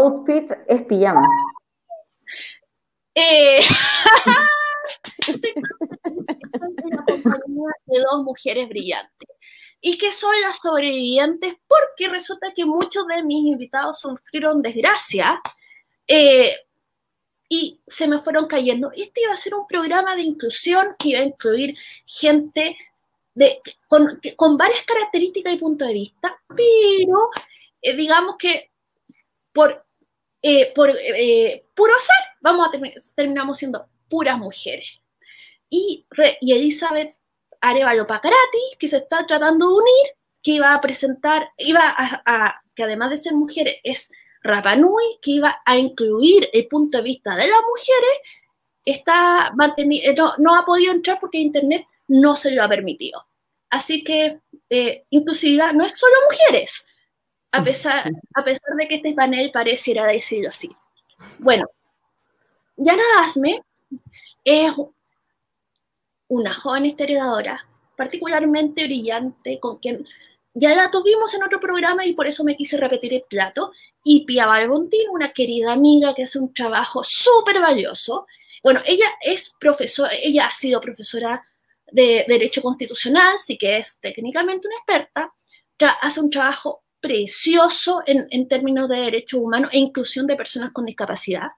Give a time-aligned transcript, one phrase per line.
[0.00, 1.26] outfit es pijama.
[3.14, 3.60] Eh,
[5.18, 9.28] estoy en la compañía de dos mujeres brillantes.
[9.80, 11.54] ¿Y que son las sobrevivientes?
[11.66, 15.40] Porque resulta que muchos de mis invitados sufrieron desgracia
[16.06, 16.54] eh,
[17.48, 18.90] y se me fueron cayendo.
[18.92, 21.76] Este iba a ser un programa de inclusión que iba a incluir
[22.06, 22.76] gente
[23.34, 27.30] de, con, con varias características y puntos de vista, pero
[27.80, 28.70] eh, digamos que
[29.52, 29.84] por,
[30.42, 30.96] eh, por
[31.74, 32.70] puro azar, vamos a
[33.14, 35.00] terminamos siendo puras mujeres.
[35.68, 36.06] Y,
[36.40, 37.16] y Elizabeth
[37.60, 42.82] Arevalo Pacarati, que se está tratando de unir, que iba a presentar, iba a, que
[42.82, 44.10] además de ser mujeres, es
[44.42, 48.10] Rapanui, que iba a incluir el punto de vista de las mujeres,
[48.84, 53.26] está mantenido, no, no, ha podido entrar porque Internet no se lo ha permitido.
[53.68, 56.86] Así que eh, inclusividad no es solo mujeres,
[57.52, 60.74] a pesar, a pesar de que este panel pareciera decirlo así.
[61.38, 61.66] Bueno,
[62.76, 63.62] Yana Asme
[64.44, 64.72] es
[66.28, 67.66] una joven historiadora
[67.96, 70.06] particularmente brillante, con quien
[70.54, 74.24] ya la tuvimos en otro programa y por eso me quise repetir el plato, y
[74.24, 78.26] Pia Balbontín, una querida amiga que hace un trabajo súper valioso.
[78.62, 81.46] Bueno, ella es profesora, ella ha sido profesora
[81.92, 85.34] de Derecho Constitucional, sí que es técnicamente una experta,
[86.00, 90.86] hace un trabajo precioso en, en términos de derechos humanos e inclusión de personas con
[90.86, 91.48] discapacidad.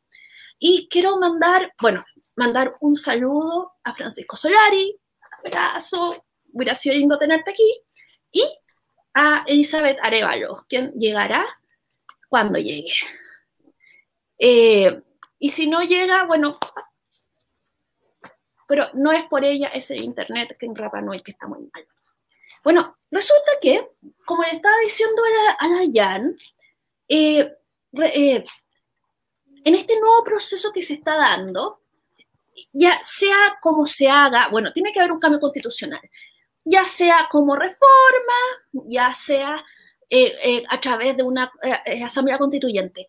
[0.58, 2.04] Y quiero mandar, bueno,
[2.36, 4.96] mandar un saludo a Francisco Solari,
[5.44, 7.82] abrazo, hubiera sido lindo tenerte aquí,
[8.30, 8.44] y
[9.14, 11.44] a Elizabeth Arevalo, quien llegará
[12.28, 12.92] cuando llegue.
[14.38, 15.02] Eh,
[15.38, 16.58] y si no llega, bueno,
[18.66, 21.60] pero no es por ella, es el internet que en Rapa Nui que está muy
[21.60, 21.86] mal.
[22.64, 22.91] Bueno,
[24.92, 25.22] diciendo
[25.58, 26.22] a la,
[29.64, 31.80] en este nuevo proceso que se está dando,
[32.72, 36.00] ya sea como se haga, bueno, tiene que haber un cambio constitucional,
[36.64, 38.34] ya sea como reforma,
[38.86, 39.64] ya sea
[40.10, 43.08] eh, eh, a través de una eh, asamblea constituyente.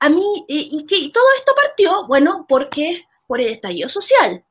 [0.00, 4.44] a mí, y, que todo esto partió, bueno, porque por el estallido social.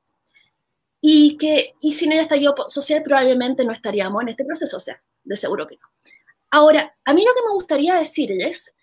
[1.03, 5.01] Y que y sin el estallido social probablemente no estaríamos en este proceso, o sea,
[5.23, 5.87] de seguro que no.
[6.49, 8.75] Ahora, a mí lo que me gustaría decirles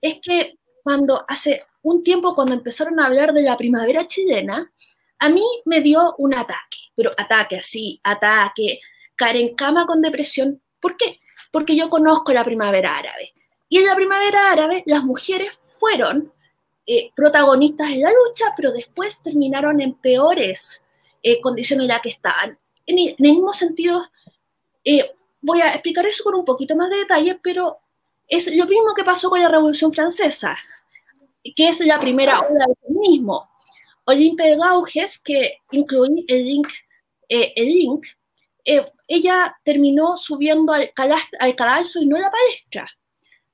[0.00, 4.72] es que cuando hace un tiempo cuando empezaron a hablar de la primavera chilena,
[5.18, 8.80] a mí me dio un ataque, pero ataque así, ataque,
[9.14, 10.60] caer en cama con depresión.
[10.80, 11.18] ¿Por qué?
[11.50, 13.32] Porque yo conozco la primavera árabe.
[13.68, 16.32] Y en la primavera árabe las mujeres fueron
[16.86, 20.84] eh, protagonistas en la lucha, pero después terminaron en peores
[21.22, 22.58] eh, condiciones en las que estaban.
[22.86, 24.04] En, el mismo sentido,
[24.84, 25.10] eh,
[25.46, 27.78] voy a explicar eso con un poquito más de detalle, pero
[28.28, 30.56] es lo mismo que pasó con la Revolución Francesa
[31.54, 33.48] que es la primera ola del feminismo.
[34.04, 36.68] Olympe de Gauges, que incluí el link,
[37.28, 38.06] eh, el link
[38.64, 40.90] eh, ella terminó subiendo al,
[41.38, 42.88] al cadalso y no la palestra,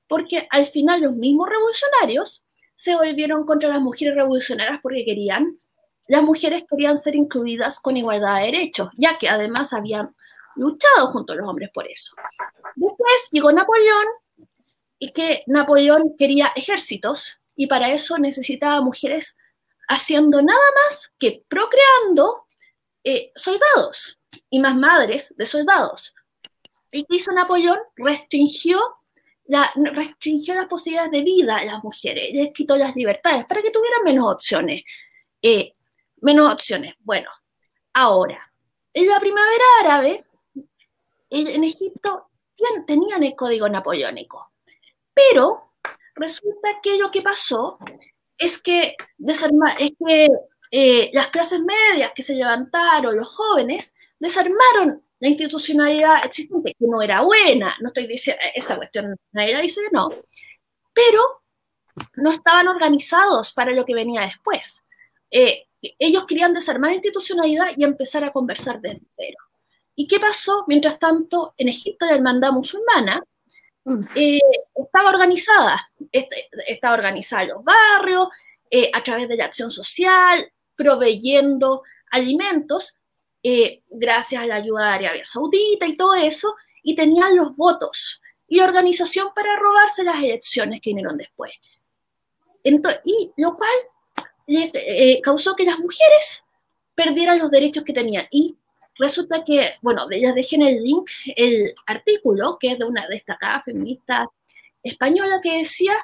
[0.07, 2.43] porque al final los mismos revolucionarios
[2.75, 5.57] se volvieron contra las mujeres revolucionarias porque querían,
[6.07, 10.15] las mujeres querían ser incluidas con igualdad de derechos, ya que además habían
[10.55, 12.15] luchado junto a los hombres por eso.
[12.75, 14.05] Después llegó Napoleón
[14.99, 19.37] y que Napoleón quería ejércitos y para eso necesitaba mujeres
[19.87, 22.45] haciendo nada más que procreando
[23.03, 24.19] eh, soldados
[24.49, 26.15] y más madres de soldados.
[26.91, 27.79] ¿Y qué hizo Napoleón?
[27.95, 28.79] Restringió,
[29.45, 33.71] la, restringió las posibilidades de vida a las mujeres, les quitó las libertades para que
[33.71, 34.83] tuvieran menos opciones.
[35.41, 35.73] Eh,
[36.21, 36.95] menos opciones.
[36.99, 37.29] Bueno,
[37.93, 38.51] ahora,
[38.93, 40.25] en la primavera árabe,
[41.33, 42.29] en Egipto
[42.85, 44.51] tenían el código napoleónico,
[45.13, 45.73] pero
[46.15, 47.77] resulta que lo que pasó
[48.37, 48.95] es que,
[50.71, 57.01] eh, las clases medias que se levantaron, los jóvenes, desarmaron la institucionalidad existente, que no
[57.01, 60.09] era buena, no estoy diciendo, esa cuestión nadie la dice no,
[60.93, 61.43] pero
[62.15, 64.83] no estaban organizados para lo que venía después.
[65.29, 65.67] Eh,
[65.99, 69.37] ellos querían desarmar la institucionalidad y empezar a conversar desde cero.
[69.95, 70.65] ¿Y qué pasó?
[70.67, 73.23] Mientras tanto, en Egipto la hermandad musulmana
[74.15, 74.39] eh,
[74.75, 78.27] estaba organizada, estaba organizada en los barrios,
[78.71, 82.95] eh, a través de la acción social, proveyendo alimentos,
[83.43, 88.21] eh, gracias a la ayuda de Arabia Saudita y todo eso, y tenían los votos
[88.47, 91.51] y organización para robarse las elecciones que vinieron después.
[92.63, 96.43] y lo cual causó que las mujeres
[96.95, 98.27] perdieran los derechos que tenían.
[98.31, 98.57] Y
[98.97, 103.61] resulta que, bueno, les dejé en el link el artículo que es de una destacada
[103.61, 104.27] feminista
[104.81, 105.95] española que decía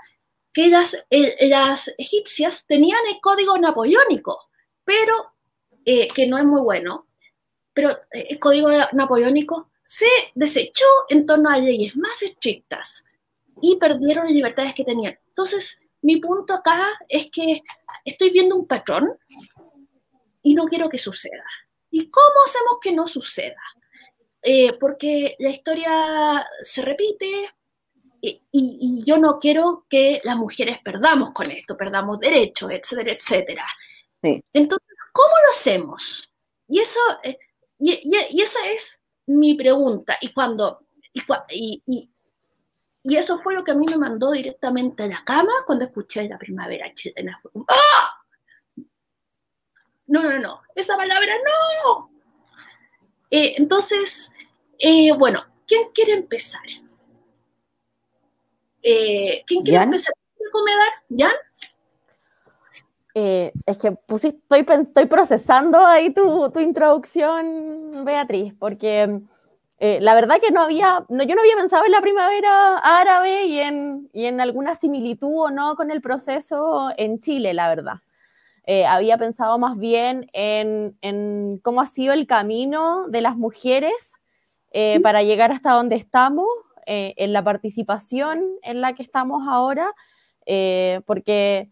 [0.53, 0.97] que las,
[1.41, 4.49] las egipcias tenían el código napoleónico,
[4.83, 5.33] pero
[5.85, 7.07] que no es muy bueno,
[7.73, 13.03] pero el código napoleónico se desechó en torno a leyes más estrictas
[13.61, 15.17] y perdieron las libertades que tenían.
[15.29, 17.63] Entonces, mi punto acá es que
[18.05, 19.17] estoy viendo un patrón
[20.43, 21.43] y no quiero que suceda.
[21.91, 23.61] ¿Y cómo hacemos que no suceda?
[24.41, 27.49] Eh, porque la historia se repite
[28.21, 33.65] y, yo no quiero que las mujeres perdamos con esto, perdamos derechos, etcétera, etcétera.
[34.21, 36.33] Entonces, ¿cómo lo hacemos?
[36.67, 37.37] Y, eso, eh,
[37.79, 40.17] y, esa es mi pregunta.
[40.21, 40.81] Y cuando
[41.49, 41.83] y,
[43.03, 46.27] y eso fue lo que a mí me mandó directamente a la cama cuando escuché
[46.27, 47.41] la primavera chilena.
[47.67, 48.18] ¡Ah!
[50.09, 51.31] No, no, no, esa palabra
[51.85, 52.09] no.
[53.29, 54.31] Eh, entonces,
[54.79, 56.63] eh, bueno, ¿quién quiere empezar?
[58.81, 60.13] Eh, ¿Quién quiere empezar?
[61.15, 61.31] ¿Jan?
[63.13, 69.21] es que estoy, estoy procesando ahí tu, tu introducción, Beatriz, porque
[69.77, 73.45] eh, la verdad que no había, no, yo no había pensado en la primavera árabe
[73.45, 77.95] y en, y en alguna similitud o no con el proceso en Chile, la verdad.
[78.71, 84.21] Eh, había pensado más bien en, en, cómo ha sido el camino de las mujeres
[84.71, 86.47] eh, para llegar hasta donde estamos,
[86.91, 89.93] en la participación en la que estamos ahora,
[91.05, 91.69] porque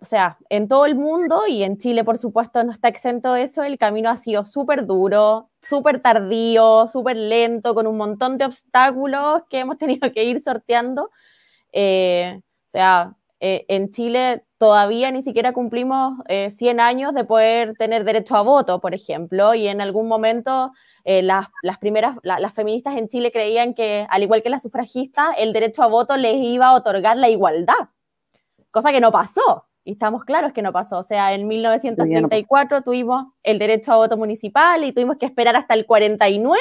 [0.00, 3.42] o sea, en todo el mundo y en Chile, por supuesto, no está exento de
[3.42, 8.46] eso, el camino ha sido súper duro, súper tardío, súper lento, con un montón de
[8.46, 11.10] obstáculos que hemos tenido que ir sorteando.
[11.72, 17.74] Eh, o sea, eh, en Chile todavía ni siquiera cumplimos 100 eh, años de poder
[17.76, 20.72] tener derecho a voto, por ejemplo, y en algún momento
[21.04, 21.48] las,
[21.80, 25.86] primeras, las feministas en Chile creían que, al igual que las sufragistas, el derecho a
[25.86, 27.88] voto les iba a otorgar la igualdad
[28.70, 29.66] cosa que no pasó.
[29.84, 30.98] Y estamos claros que no pasó.
[30.98, 35.74] O sea, en 1934 tuvimos el derecho a voto municipal y tuvimos que esperar hasta
[35.74, 36.60] el 49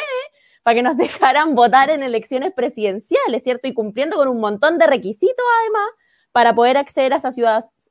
[0.64, 3.68] para que nos dejaran votar en elecciones presidenciales, ¿cierto?
[3.68, 5.90] Y cumpliendo con un montón de requisitos además
[6.31, 7.30] para poder acceder a esa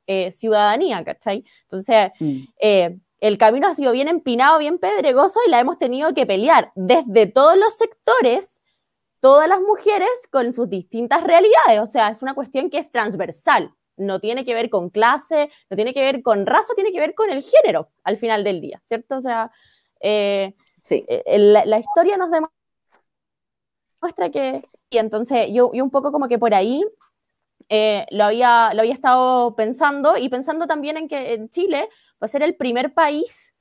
[0.07, 1.43] eh, ciudadanía, ¿cachai?
[1.63, 2.39] Entonces, mm.
[2.61, 6.71] eh, el camino ha sido bien empinado, bien pedregoso y la hemos tenido que pelear
[6.75, 8.61] desde todos los sectores,
[9.19, 11.81] todas las mujeres con sus distintas realidades.
[11.81, 15.75] O sea, es una cuestión que es transversal no tiene que ver con clase, no
[15.75, 18.81] tiene que ver con raza, tiene que ver con el género al final del día,
[18.87, 19.17] ¿cierto?
[19.17, 19.51] O sea,
[19.99, 21.05] eh, sí.
[21.07, 26.83] Eh, la, historia nos demuestra que, y entonces yo, un poco como que por ahí
[27.69, 31.89] eh, lo, había, lo había estado pensando y pensando también en que Chile
[32.21, 33.55] va a ser el primer país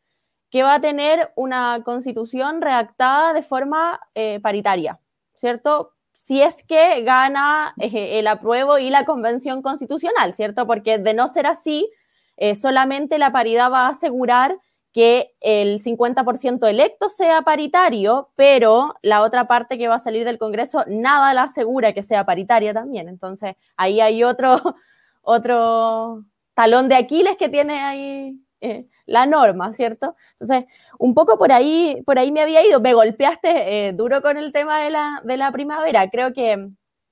[0.51, 4.01] que va a tener una constitución redactada de forma
[4.43, 4.99] paritaria,
[5.35, 5.93] ¿cierto?
[6.19, 10.67] si es que gana eh, el apruebo y la convención constitucional, ¿cierto?
[10.67, 11.89] Porque de no ser así,
[12.37, 14.59] eh, solamente la paridad va a asegurar
[14.93, 20.39] que el 50% electo sea paritario, pero la otra parte que va a salir del
[20.39, 23.09] Congreso nada la asegura que sea paritaria también.
[23.09, 24.57] Entonces, ahí hay otro,
[25.23, 26.25] otro
[26.55, 30.17] talón de Aquiles que tiene ahí eh, la norma, ¿cierto?
[30.33, 30.65] Entonces,
[30.99, 34.53] un poco por ahí, por ahí me había ido, me golpeaste eh, duro con el
[34.53, 36.69] tema de la, de la primavera, creo que,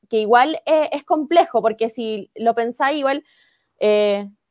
[0.09, 3.23] que igual eh, es complejo, porque si lo pensáis, igual,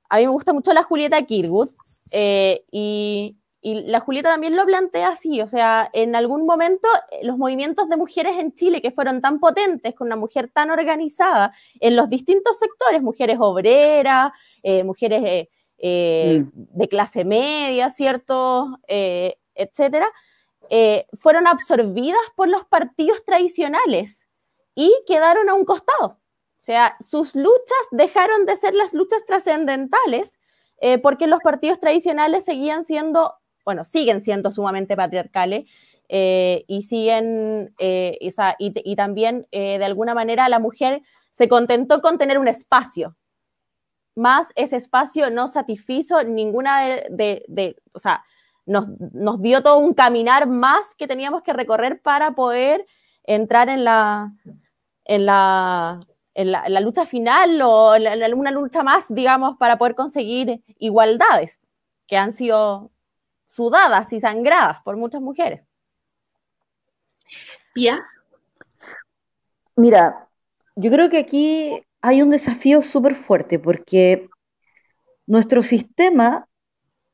[0.10, 1.70] a mí me gusta mucho la Julieta Kirwood,
[2.72, 6.88] y, y la Julieta también lo plantea así, o sea, en algún momento
[7.24, 11.54] los movimientos de mujeres en Chile que fueron tan potentes, con una mujer tan organizada
[11.80, 14.32] en los distintos sectores, mujeres obreras,
[14.84, 15.48] mujeres
[15.78, 16.78] eh, mm.
[16.78, 18.80] de clase media, ¿cierto?
[18.88, 20.08] Eh, etcétera,
[20.70, 24.30] eh, fueron absorbidas por los partidos tradicionales
[24.74, 26.20] y quedaron a un costado.
[26.66, 30.40] Sea, sus luchas dejaron de ser las luchas trascendentales
[31.04, 35.66] porque los partidos tradicionales seguían siendo, bueno, siguen siendo sumamente patriarcales
[36.10, 43.16] y siguen, y, también de alguna manera la mujer se contentó con tener un espacio,
[44.16, 46.82] más ese espacio no satisfizo ninguna
[47.12, 48.24] de, o sea,
[48.66, 48.88] nos,
[49.40, 52.88] dio todo un caminar más que teníamos que recorrer para poder
[53.24, 54.34] entrar en la,
[55.04, 56.00] en la,
[56.36, 61.62] en la, lucha final o en una lucha más, digamos, para poder conseguir igualdades
[62.08, 62.92] que han sido
[63.48, 65.64] sudadas y sangradas por muchas mujeres.
[67.74, 68.06] ¿Pia?
[69.78, 70.28] Mira,
[70.76, 74.28] yo creo que aquí hay un desafío súper fuerte porque
[75.26, 76.48] nuestro sistema,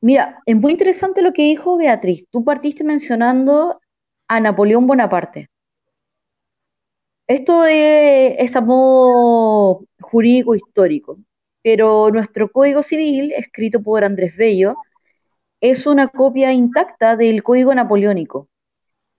[0.00, 2.26] mira, es muy interesante lo que dijo Beatriz.
[2.30, 3.80] Tú partiste mencionando
[4.26, 5.51] a Napoleón Bonaparte.
[7.32, 11.18] Esto es, es a modo jurídico histórico,
[11.62, 14.76] pero nuestro Código Civil, escrito por Andrés Bello,
[15.60, 18.48] es una copia intacta del Código Napoleónico.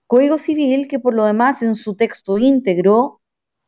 [0.06, 3.20] Código Civil que por lo demás en su texto íntegro,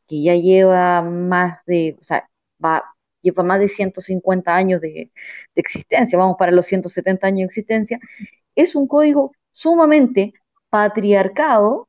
[0.06, 2.28] que ya lleva más de, o sea,
[2.64, 2.84] va,
[3.22, 5.10] lleva más de 150 años de,
[5.54, 7.98] de existencia, vamos para los 170 años de existencia,
[8.54, 10.34] es un código sumamente
[10.70, 11.85] patriarcado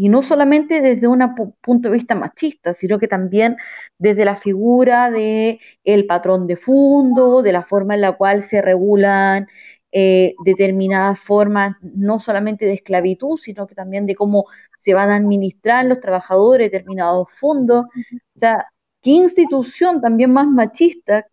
[0.00, 1.20] y no solamente desde un
[1.60, 3.58] punto de vista machista, sino que también
[3.98, 8.62] desde la figura de el patrón de fondo, de la forma en la cual se
[8.62, 9.46] regulan
[9.92, 14.46] eh, determinadas formas, no solamente de esclavitud, sino que también de cómo
[14.78, 17.84] se van a administrar los trabajadores determinados fondos.
[17.84, 18.68] O sea,
[19.02, 21.26] qué institución también más machista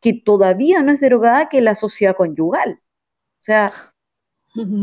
[0.00, 2.80] que todavía no es derogada que la sociedad conyugal.
[2.82, 3.70] O sea,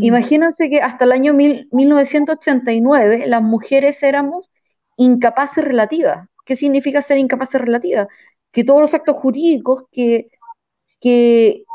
[0.02, 4.50] Imagínense que hasta el año 1989 las mujeres éramos
[4.98, 6.28] incapaces relativas.
[6.46, 8.08] ¿Qué significa ser incapaces relativas?
[8.52, 10.30] Que todos los actos jurídicos que,
[11.02, 11.66] que,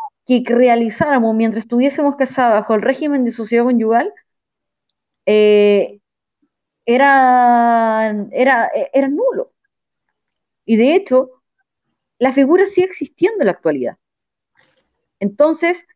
[0.47, 4.13] realizáramos mientras estuviésemos casadas bajo el régimen de sociedad conyugal
[5.27, 6.01] eh,
[6.87, 9.53] era, era, era nulo.
[10.65, 11.43] Y de hecho,
[12.19, 13.99] la figura sigue existiendo en la actualidad.
[15.19, 15.87] Entonces,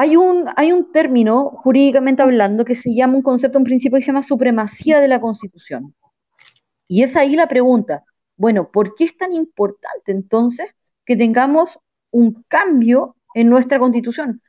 [0.00, 4.02] hay un, hay un término, jurídicamente hablando, que se llama un concepto, un principio que
[4.02, 5.94] se llama supremacía de la Constitución.
[6.88, 8.02] Y es ahí la pregunta,
[8.34, 11.78] bueno, ¿por qué es tan importante entonces que tengamos
[12.10, 14.40] un cambio en nuestra Constitución?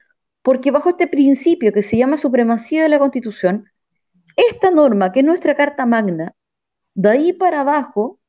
[0.41, 3.65] Porque bajo este principio que se llama supremacía de la Constitución,
[4.37, 6.33] esta norma, que es nuestra Carta Magna,
[6.93, 8.21] de ahí para abajo,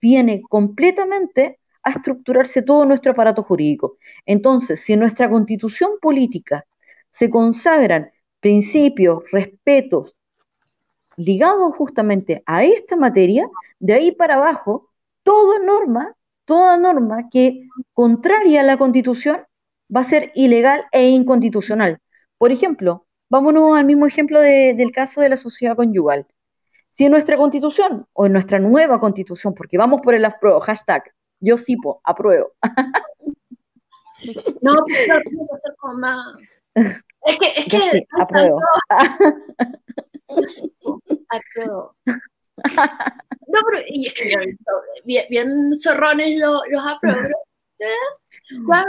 [0.00, 3.96] viene completamente a estructurarse todo nuestro aparato jurídico.
[4.26, 6.66] Entonces, si en nuestra constitución política
[7.10, 8.10] se consagran
[8.40, 10.16] principios, respetos
[11.16, 14.90] ligados justamente a esta materia, de ahí para abajo,
[15.22, 19.42] toda norma, toda norma que contraria a la constitución
[19.94, 21.98] va a ser ilegal e inconstitucional.
[22.38, 26.26] Por ejemplo, vámonos al mismo ejemplo del caso de la sociedad conyugal.
[26.88, 30.26] Si en nuestra constitución o en nuestra nueva constitución, porque vamos por el
[30.62, 31.04] hashtag
[31.40, 32.52] yo sí, po, apruebo.
[34.60, 35.46] No, pero no,
[35.78, 36.26] como más.
[36.74, 37.78] Es que, es que.
[37.78, 38.60] Sí, apruebo.
[40.28, 40.72] Yo sí,
[41.28, 41.96] apruebo.
[42.06, 44.56] No, pero y es que
[45.04, 47.28] bien, bien zorrones los, los apruebo.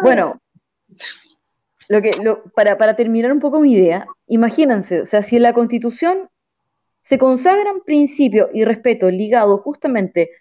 [0.03, 0.41] Bueno,
[1.87, 5.43] lo que, lo, para, para terminar un poco mi idea, imagínense, o sea, si en
[5.43, 6.29] la Constitución
[6.99, 10.31] se consagran principios y respeto ligados justamente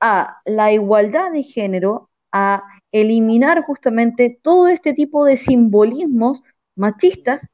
[0.00, 2.62] a la igualdad de género, a
[2.92, 6.42] eliminar justamente todo este tipo de simbolismos
[6.74, 7.48] machistas,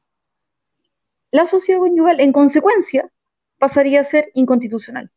[1.30, 3.11] la sociedad conyugal en consecuencia
[3.58, 5.11] pasaría a ser inconstitucional.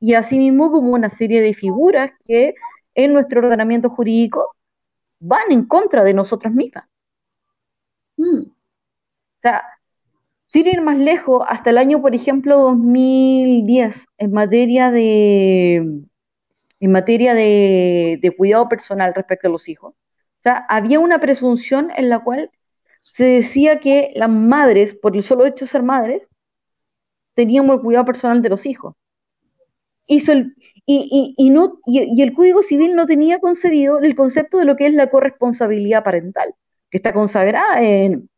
[0.00, 2.54] Y asimismo como una serie de figuras que
[2.94, 4.56] en nuestro ordenamiento jurídico
[5.20, 6.84] van en contra de nosotras mismas.
[8.16, 8.42] Mm.
[8.46, 8.54] O
[9.38, 9.64] sea,
[10.46, 16.04] sin ir más lejos, hasta el año, por ejemplo, 2010, en materia de
[16.82, 19.92] en materia de, cuidado personal respecto a los hijos.
[19.94, 22.50] O sea, había una presunción en la cual
[23.02, 26.28] se decía que las madres, por el solo hecho de ser madres,
[27.34, 28.96] teníamos el cuidado personal de los hijos.
[30.08, 34.86] el, y, no, y, el Código Civil no tenía concebido el concepto de lo que
[34.86, 36.52] es la corresponsabilidad parental,
[36.90, 38.28] que está consagrada en,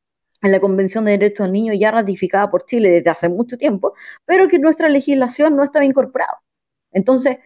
[0.43, 3.95] en la Convención de Derechos del Niño ya ratificada por Chile desde hace mucho tiempo,
[4.27, 6.43] pero que nuestra legislación no estaba incorporada.
[6.93, 7.39] Entonces,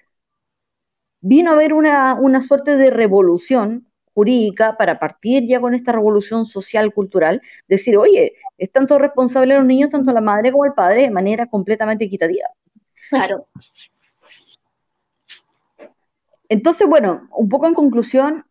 [1.20, 6.44] vino a haber una, una suerte de revolución jurídica para partir ya con esta revolución
[6.44, 11.02] social, cultural, decir, oye, es tanto responsable los niños, tanto la madre como el padre,
[11.02, 12.48] de manera completamente equitativa.
[13.10, 13.46] Claro.
[16.48, 18.44] Entonces, bueno, un poco en conclusión,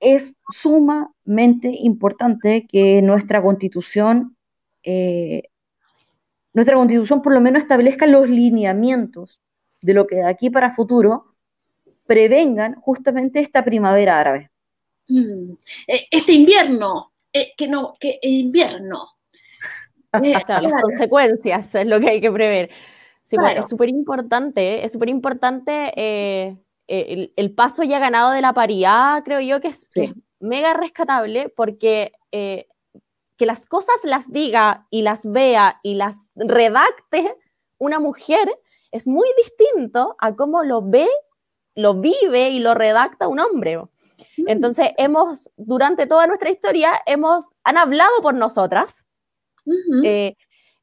[0.00, 4.36] es sumamente importante que nuestra constitución,
[4.82, 5.42] eh,
[6.54, 9.40] nuestra constitución por lo menos establezca los lineamientos
[9.82, 11.29] de lo que de aquí para futuro
[12.10, 14.50] prevengan justamente esta primavera árabe.
[15.06, 15.52] Mm.
[15.86, 19.10] Eh, este invierno, eh, que no, que el invierno.
[20.14, 22.68] Eh, las consecuencias es lo que hay que prever.
[23.22, 25.92] Sí, es súper importante, es súper importante
[26.88, 29.88] el, paso ya ganado de la paridad, creo yo que es,
[30.40, 37.36] mega rescatable porque que las cosas las diga y las vea y las redacte
[37.78, 38.50] una mujer
[38.90, 41.06] es muy distinto a cómo lo ve
[41.80, 43.78] lo vive y lo redacta un hombre.
[43.78, 49.06] Mm, Entonces, hemos, durante toda nuestra historia, hemos, han hablado por nosotras.
[50.02, 50.34] Eh,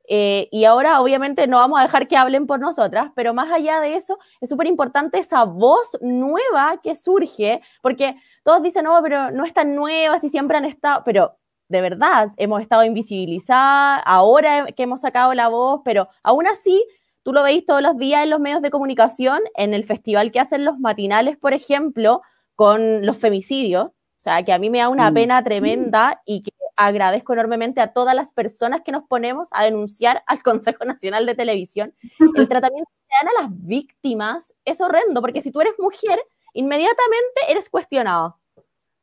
[0.09, 3.81] eh, y ahora obviamente no vamos a dejar que hablen por nosotras, pero más allá
[3.81, 9.31] de eso, es súper importante esa voz nueva que surge, porque todos dicen, no, pero
[9.31, 11.37] no es tan nueva, si siempre han estado, pero
[11.67, 16.85] de verdad, hemos estado invisibilizadas, ahora que hemos sacado la voz, pero aún así,
[17.27, 20.39] tú lo veis todos los días en los medios de comunicación, en el festival que
[20.39, 22.21] hacen los matinales, por ejemplo,
[22.55, 25.13] con los femicidios, o sea, que a mí me da una mm.
[25.13, 30.23] pena tremenda y que agradezco enormemente a todas las personas que nos ponemos a denunciar
[30.25, 31.93] al Consejo Nacional de Televisión.
[32.35, 36.21] El tratamiento que dan a las víctimas es horrendo, porque si tú eres mujer,
[36.53, 38.39] inmediatamente eres cuestionado.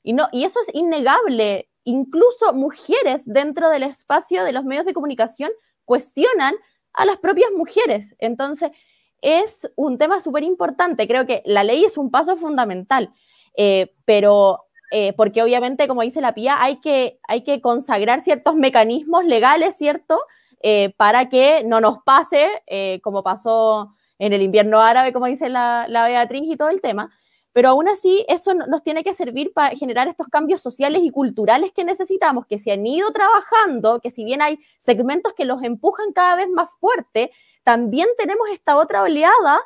[0.03, 1.69] Y, no, y eso es innegable.
[1.85, 5.51] Incluso mujeres dentro del espacio de los medios de comunicación
[5.85, 6.55] cuestionan
[6.95, 8.17] a las propias mujeres.
[8.19, 8.71] Entonces,
[9.21, 11.09] es un tema súper importante.
[11.09, 13.11] Creo que la ley es un paso fundamental,
[13.57, 18.55] eh, pero eh, porque obviamente, como dice la PIA, hay que, hay que consagrar ciertos
[18.55, 20.21] mecanismos legales, ¿cierto?
[20.61, 22.49] Eh, para que no nos pase,
[23.03, 27.11] como pasó en el invierno árabe, como dice la, la, Beatriz y todo el tema.
[27.55, 31.73] Pero aún así, eso nos tiene que servir para generar estos cambios sociales y culturales
[31.73, 36.13] que necesitamos, que se han ido trabajando, que si bien hay segmentos que los empujan
[36.13, 37.31] cada vez más fuerte,
[37.63, 39.61] también tenemos esta otra oleada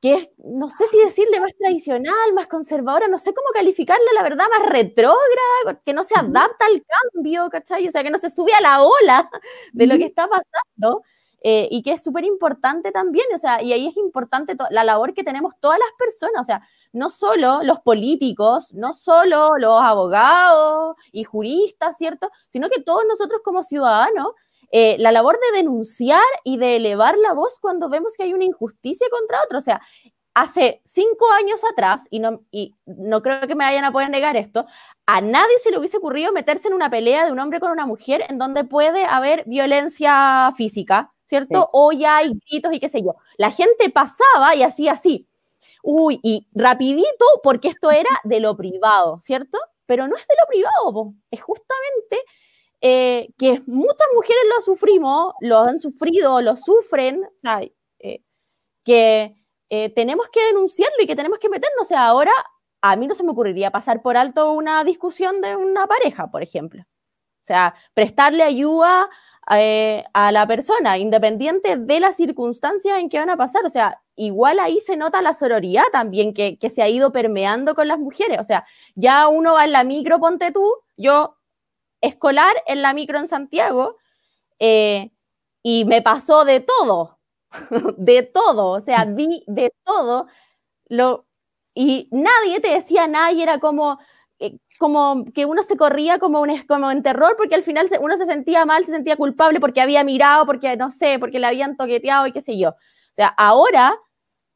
[0.00, 4.22] que es, no sé si decirle más tradicional, más conservadora, no sé cómo calificarla, la
[4.22, 6.82] verdad, más retrógrada, que no se adapta al
[7.12, 7.86] cambio, ¿cachai?
[7.86, 9.30] O sea, que no se sube a la ola
[9.72, 11.02] de lo que está pasando.
[11.42, 15.14] Eh, y que es súper importante también, o sea, y ahí es importante la labor
[15.14, 16.60] que tenemos todas las personas, o sea,
[16.92, 22.30] no solo los políticos, no solo los abogados y juristas, ¿cierto?
[22.48, 24.34] Sino que todos nosotros como ciudadanos
[24.72, 28.44] eh, la labor de denunciar y de elevar la voz cuando vemos que hay una
[28.44, 29.58] injusticia contra otro.
[29.58, 29.80] O sea,
[30.34, 34.36] hace cinco años atrás, y no, y no creo que me vayan a poder negar
[34.36, 34.66] esto,
[35.06, 37.86] a nadie se le hubiese ocurrido meterse en una pelea de un hombre con una
[37.86, 41.70] mujer en donde puede haber violencia física, ¿cierto?
[41.72, 43.14] O ya hay gritos y qué sé yo.
[43.38, 45.28] La gente pasaba y hacía así.
[45.82, 49.56] Uy, y rapidito, porque esto era de lo privado, ¿cierto?
[49.86, 52.24] Pero no es de lo privado, es justamente
[52.80, 57.24] eh, que muchas mujeres lo sufrimos, lo han sufrido, lo sufren,
[58.00, 58.22] eh,
[58.84, 59.32] que
[59.70, 61.82] eh, tenemos que denunciarlo y que tenemos que meternos.
[61.82, 62.32] O sea, ahora
[62.82, 66.42] a mí no se me ocurriría pasar por alto una discusión de una pareja, por
[66.42, 66.82] ejemplo.
[66.82, 69.08] O sea, prestarle ayuda
[69.50, 73.64] a la persona, independiente de las circunstancias en que van a pasar.
[73.66, 77.74] O sea, igual ahí se nota la sororidad también que, que se ha ido permeando
[77.74, 78.38] con las mujeres.
[78.38, 81.36] O sea, ya uno va en la micro, ponte tú, yo
[82.00, 83.96] escolar en la micro en Santiago
[84.58, 85.10] eh,
[85.62, 87.18] y me pasó de todo,
[87.96, 90.26] de todo, o sea, vi de todo
[90.88, 91.24] lo,
[91.74, 93.98] y nadie te decía nada y era como, eh,
[94.80, 98.26] como que uno se corría como, un, como en terror porque al final uno se
[98.26, 102.26] sentía mal, se sentía culpable porque había mirado, porque no sé, porque le habían toqueteado
[102.26, 102.70] y qué sé yo.
[102.70, 103.94] O sea, ahora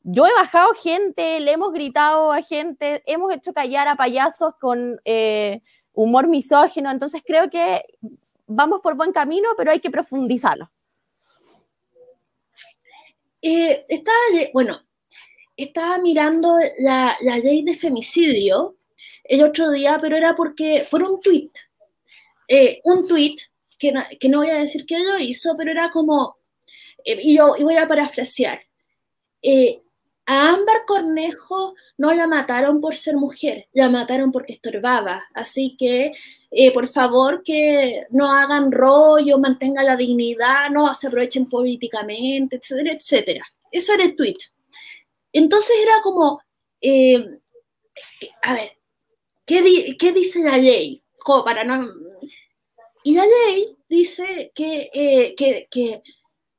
[0.02, 4.98] yo he bajado gente, le hemos gritado a gente, hemos hecho callar a payasos con...
[5.04, 5.62] Eh,
[5.94, 7.82] humor misógino, entonces creo que
[8.46, 10.68] vamos por buen camino, pero hay que profundizarlo.
[13.40, 14.18] Eh, estaba,
[14.52, 14.76] bueno,
[15.56, 18.76] estaba mirando la, ley de femicidio
[19.24, 21.56] el otro día, pero era porque, por un tuit,
[22.48, 23.40] eh, un tuit,
[23.78, 26.37] que, que, no voy a decir que lo hizo, pero era como,
[27.04, 28.60] eh, y yo y voy a parafrasear,
[30.26, 35.24] a Ámbar Cornejo no la mataron por ser mujer, la mataron porque estorbaba.
[35.34, 36.12] Así que,
[36.50, 42.94] eh, por favor, que no hagan rollo, mantengan la dignidad, no se aprovechen políticamente, etcétera,
[42.94, 43.44] etcétera.
[43.70, 44.38] Eso era el tweet.
[45.32, 46.40] Entonces era como,
[46.80, 47.22] eh,
[48.42, 48.78] a ver,
[49.46, 51.02] ¿qué, ¿qué, dice la ley?
[51.22, 51.88] Como para no...
[53.02, 56.02] Y la ley dice que, eh, que, que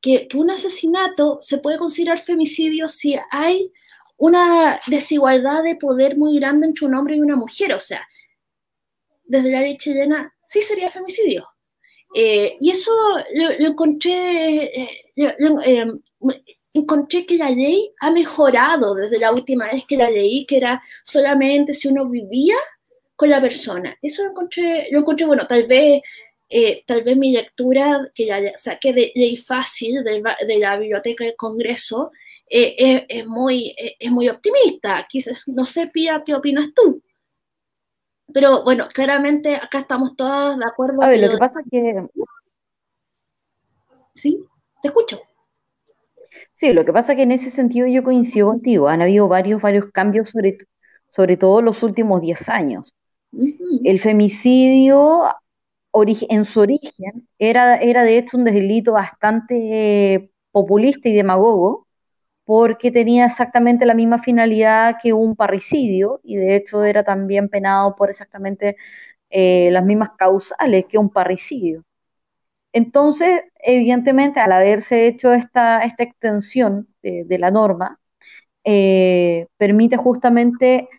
[0.06, 3.72] que, un asesinato se puede considerar femicidio si hay
[4.18, 7.74] una desigualdad de poder muy grande entre un hombre y una mujer.
[7.74, 8.08] O sea,
[9.24, 11.48] desde la ley chilena sí sería femicidio.
[12.14, 12.92] Eh, y eso
[13.34, 14.66] lo, encontré,
[15.16, 15.88] eh,
[16.72, 20.82] encontré que la ley ha mejorado desde la última vez que la leí, que era
[21.04, 22.56] solamente si uno vivía
[23.16, 23.98] con la persona.
[24.02, 26.02] Eso lo encontré, lo encontré bueno, tal vez
[26.48, 30.22] eh, tal vez mi lectura, que ya saqué de ley fácil de,
[30.60, 32.12] la biblioteca del Congreso,
[32.50, 35.06] eh, es, muy, es muy optimista.
[35.10, 37.02] Quizás, no sé, Pía, ¿qué opinas tú?
[38.34, 41.02] Pero bueno, claramente acá estamos todas de acuerdo.
[41.02, 42.08] A ver, lo que pasa es que...
[44.14, 44.40] Sí,
[44.82, 45.22] te escucho.
[46.54, 48.88] Sí, lo que pasa es que en ese sentido yo coincido contigo.
[48.88, 50.58] Han habido varios, varios cambios, sobre,
[51.10, 52.94] sobre todo los últimos 10 años.
[53.84, 55.24] El femicidio
[56.30, 61.88] en su origen era, era de hecho un delito bastante populista y demagogo,
[62.46, 67.96] porque tenía exactamente la misma finalidad que un parricidio y de hecho era también penado
[67.96, 68.78] por exactamente
[69.30, 71.84] eh, las mismas causales que un parricidio.
[72.74, 78.00] Entonces, evidentemente, al haberse hecho esta, esta extensión de, la norma,
[78.64, 80.90] eh, permite justamente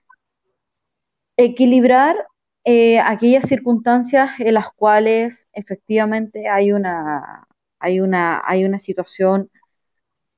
[1.37, 2.17] equilibrar
[2.65, 7.47] eh, aquellas circunstancias en las cuales efectivamente hay una,
[7.79, 9.51] hay una, hay una situación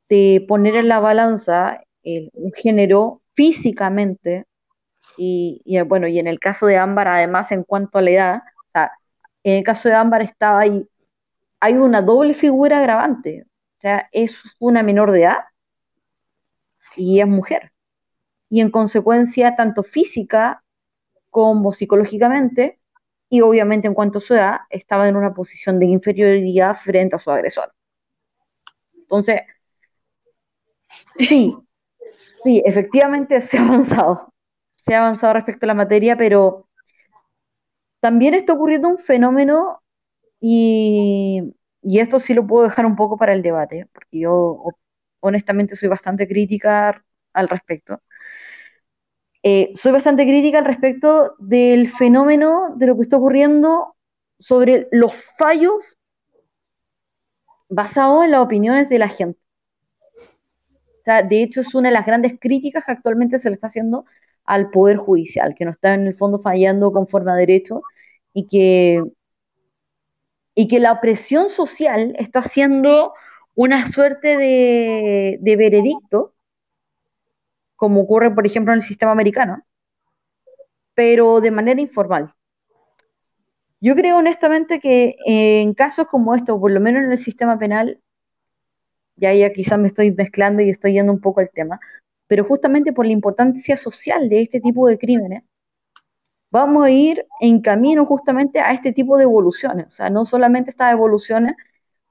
[0.09, 4.47] de poner en la balanza un género físicamente
[5.17, 8.43] y, bueno, y en el caso de Ámbar, además, en cuanto a la edad,
[9.43, 10.89] en el caso de Ámbar estaba ahí,
[11.61, 15.39] hay una doble figura agravante, o sea, es una menor de edad
[16.97, 17.73] y es mujer.
[18.49, 20.63] Y en consecuencia, tanto física
[21.73, 22.81] psicológicamente,
[23.29, 27.19] y obviamente en cuanto a su edad, estaba en una posición de inferioridad frente a
[27.19, 27.73] su agresor.
[28.95, 29.41] Entonces,
[31.19, 31.57] sí,
[32.45, 34.35] sí, efectivamente se ha avanzado,
[34.77, 36.69] se ha avanzado respecto a la materia, pero
[38.01, 39.83] también está ocurriendo un fenómeno
[40.41, 44.63] y, esto sí lo puedo dejar un poco para el debate, porque yo
[45.21, 48.03] honestamente soy bastante crítica al respecto.
[49.51, 53.97] Eh, soy bastante crítica al respecto del fenómeno de lo que está ocurriendo
[54.39, 55.97] sobre los fallos
[57.71, 59.41] basados en las opiniones de la gente.
[61.31, 64.05] De hecho, es una de las grandes críticas que actualmente se le está haciendo
[64.45, 67.81] al Poder Judicial, que no está en el fondo fallando conforme a derecho
[68.35, 69.03] y que,
[70.55, 73.15] y que la opresión social está haciendo
[73.55, 76.35] una suerte de, de veredicto,
[77.79, 79.65] como ocurre, por ejemplo, en el sistema americano,
[80.95, 82.35] pero de manera informal.
[83.81, 88.01] Yo creo honestamente que en casos como estos, por lo menos en el sistema penal,
[89.15, 91.79] ya ya quizás me estoy mezclando y estoy yendo un poco al tema,
[92.27, 95.45] pero justamente por la importancia social de este tipo de crímenes,
[96.51, 100.71] vamos a ir en camino justamente a este tipo de evoluciones, o sea, no solamente
[100.71, 101.55] estas evoluciones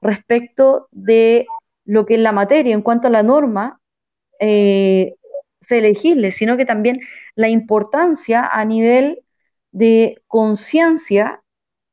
[0.00, 1.46] respecto de
[1.84, 3.82] lo que es la materia en cuanto a la norma
[4.40, 5.16] eh,
[5.60, 7.00] se legisle, sino que también
[7.34, 9.22] la importancia a nivel
[9.72, 11.42] de conciencia,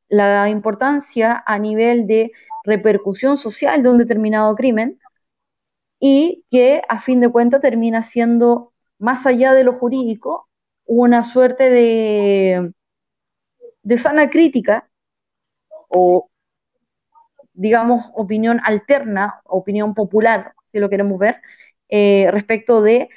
[0.08, 2.32] la importancia a nivel de
[2.64, 5.00] repercusión social de un determinado crimen,
[6.00, 10.50] y que a fin de cuentas termina siendo, más allá de lo jurídico,
[10.86, 12.74] una suerte de,
[13.82, 14.90] de sana crítica
[15.90, 16.30] o,
[17.54, 21.42] digamos, opinión alterna, opinión popular, si lo queremos ver,
[21.90, 23.10] eh, respecto de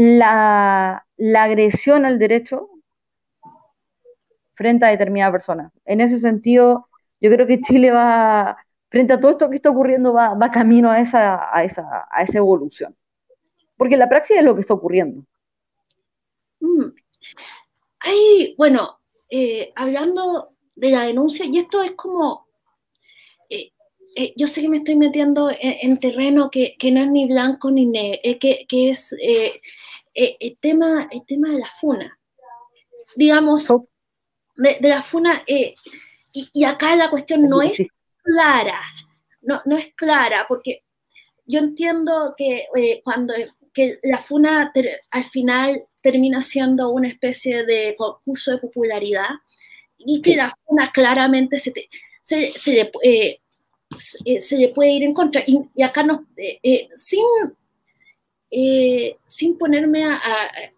[0.00, 1.04] la,
[1.36, 2.70] agresión al derecho
[4.54, 5.72] frente a determinada persona.
[5.84, 6.88] En ese sentido,
[7.20, 8.56] yo creo que Chile va,
[8.88, 12.38] frente a todo esto que está ocurriendo, va, camino a esa, a, esa, a esa
[12.38, 12.96] evolución.
[13.76, 15.22] Porque la praxis es lo que está ocurriendo.
[16.60, 16.94] Mm.
[18.00, 22.48] Hay, bueno, eh, hablando de la denuncia, y esto es como,
[24.16, 27.70] eh, eh, yo sé que me estoy metiendo en, terreno que, no es ni blanco
[27.70, 29.14] ni negro, que, es
[30.14, 32.18] el, tema, el tema de la funa.
[33.16, 33.68] Digamos,
[34.56, 35.74] de, la funa, y,
[36.32, 37.78] y, acá la cuestión no es
[38.22, 38.80] clara,
[39.42, 40.84] no, no es clara, porque
[41.50, 43.34] yo entiendo que eh, cuando
[43.72, 44.72] que la FUNA
[45.10, 49.28] al final termina siendo una especie de concurso de popularidad
[49.98, 51.72] y que la FUNA claramente se,
[52.22, 52.90] se, se, le,
[53.90, 55.42] eh, eh, se, le, puede ir en contra.
[55.46, 56.26] Y, acá no,
[56.96, 57.24] sin,
[59.26, 60.20] sin ponerme a,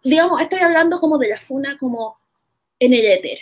[0.02, 2.18] digamos, estoy hablando como de la FUNA como
[2.78, 3.38] en el éter,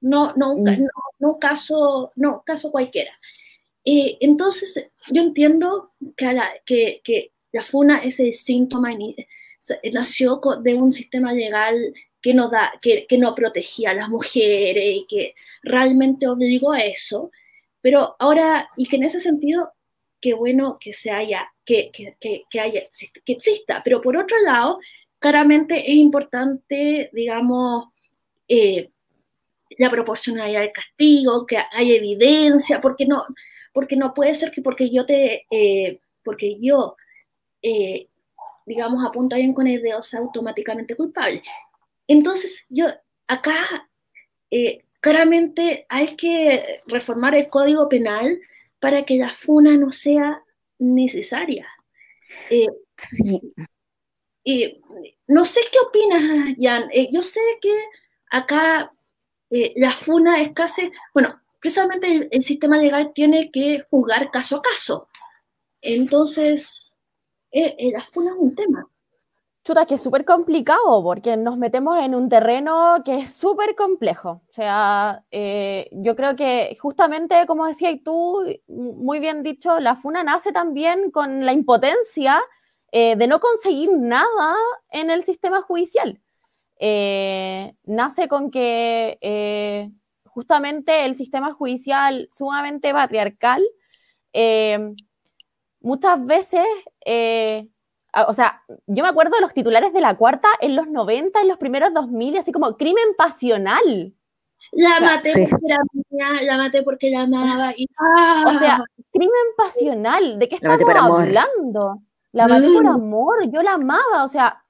[0.00, 0.62] no, no, mm.
[0.62, 0.78] no,
[1.18, 3.10] no, caso, no caso cualquiera.
[3.84, 8.90] Eh, entonces, yo entiendo que la, que, que la FUNA es el síntoma,
[9.92, 14.84] nació de un sistema legal que no, da, que, que, no protegía a las mujeres
[14.84, 17.30] y que realmente obligó a eso,
[17.86, 19.72] pero ahora, y que en ese sentido,
[20.20, 22.16] qué bueno que se haya, que, que,
[22.50, 22.82] que, haya,
[23.24, 24.80] que exista, pero por otro lado,
[25.20, 27.90] claramente es importante, digamos,
[28.48, 28.90] eh,
[29.78, 33.24] la proporcionalidad del castigo, que hay evidencia, porque no,
[33.72, 36.96] porque no puede ser que porque yo te, eh, porque yo,
[37.62, 38.08] eh,
[38.66, 41.40] digamos, apunto a alguien con el dedo sea automáticamente culpable.
[42.08, 42.88] Entonces, yo
[43.28, 43.88] acá
[45.00, 48.40] claramente hay que reformar el código penal
[48.80, 50.42] para que la funa no sea
[50.78, 51.68] necesaria.
[52.96, 53.40] sí.
[55.26, 56.88] no sé qué opinas, Jan.
[57.10, 57.72] yo sé que
[58.30, 58.92] acá
[59.50, 65.08] la funa es casi, bueno, precisamente el, sistema legal tiene que juzgar caso a caso.
[65.80, 66.96] Entonces,
[67.50, 68.88] eh, eh, la funa es un tema.
[69.66, 74.42] Chuta, que es súper complicado porque nos metemos en un terreno que es súper complejo.
[74.48, 80.22] O sea, eh, yo creo que justamente, como decías tú, muy bien dicho, la FUNA
[80.22, 82.40] nace también con la impotencia
[82.92, 84.54] eh, de no conseguir nada
[84.90, 86.20] en el sistema judicial.
[86.78, 89.90] Eh, nace con que
[90.26, 93.64] justamente el sistema judicial sumamente patriarcal
[95.80, 96.64] muchas veces
[98.28, 101.48] o sea, yo me acuerdo de los titulares de la cuarta en los 90, en
[101.48, 104.14] los primeros 2000, así como crimen pasional.
[104.72, 107.72] La maté porque era mía, la maté porque la amaba.
[107.76, 107.86] Y,
[108.46, 112.02] O sea, crimen pasional, ¿de qué estamos hablando?
[112.32, 112.88] La maté por mm.
[112.88, 114.64] amor, yo la amaba, o sea,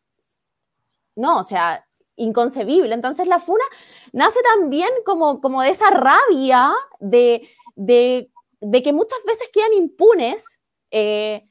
[1.14, 1.84] no, o sea,
[2.16, 2.94] inconcebible.
[2.94, 3.64] Entonces la funa
[4.12, 8.30] nace también como, como de esa rabia de, de,
[8.60, 10.60] de que muchas veces quedan impunes.
[10.90, 11.42] Eh,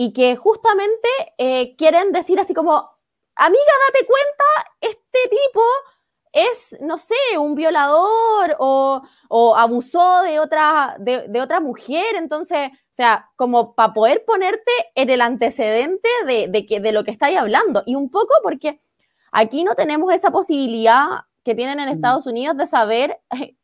[0.00, 2.72] y que justamente eh, quieren decir así como,
[3.34, 4.44] amiga, date cuenta,
[4.80, 5.60] este tipo
[6.32, 9.02] es, no sé, un violador o,
[9.58, 12.16] abusó de otra, de, otra mujer.
[12.16, 17.10] Entonces, o sea, como para poder ponerte en el antecedente de, que, de lo que
[17.10, 17.82] estáis hablando.
[17.84, 18.80] Y un poco porque
[19.32, 21.08] aquí no tenemos esa posibilidad
[21.44, 21.92] que tienen en mm.
[21.92, 23.20] Estados Unidos de saber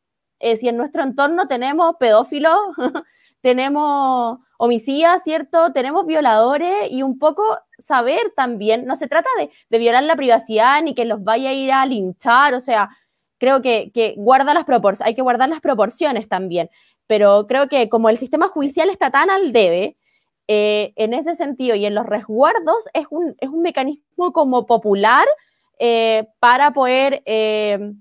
[0.40, 2.58] eh, si en nuestro entorno tenemos pedófilos,
[3.40, 5.72] tenemos homicidas, ¿cierto?
[5.72, 7.42] Tenemos violadores y un poco
[7.78, 11.72] saber también, no se trata de, violar la privacidad ni que los vaya a ir
[11.72, 12.90] a linchar, o sea,
[13.38, 16.70] creo que, guarda las proporciones, hay que guardar las proporciones también,
[17.06, 19.96] pero creo que como el sistema judicial está tan al debe,
[20.48, 25.26] eh, en ese sentido y en los resguardos es un, es un mecanismo como popular
[25.78, 27.22] eh, para poder...
[27.26, 27.92] Eh,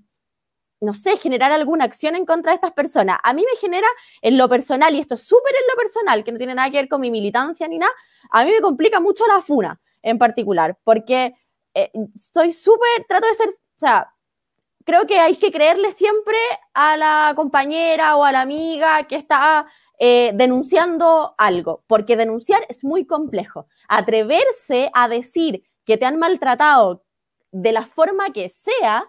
[0.80, 3.18] no sé, generar alguna acción en contra de estas personas.
[3.22, 3.88] A mí me genera
[4.20, 6.76] en lo personal, y esto es súper en lo personal, que no tiene nada que
[6.76, 7.92] ver con mi militancia ni nada,
[8.30, 11.32] a mí me complica mucho la funa en particular, porque
[11.74, 14.12] eh, soy súper, trato de ser, o sea,
[14.84, 16.38] creo que hay que creerle siempre
[16.72, 19.66] a la compañera o a la amiga que está
[19.98, 23.66] eh, denunciando algo, porque denunciar es muy complejo.
[23.88, 27.04] Atreverse a decir que te han maltratado
[27.50, 29.06] de la forma que sea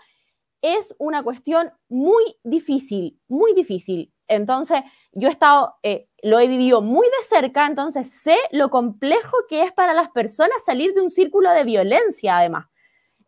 [0.62, 4.14] es una cuestión muy difícil, muy difícil.
[4.28, 4.80] Entonces,
[5.14, 9.64] yo he estado, eh, lo he vivido muy de cerca, entonces sé lo complejo que
[9.64, 12.66] es para las personas salir de un círculo de violencia, además.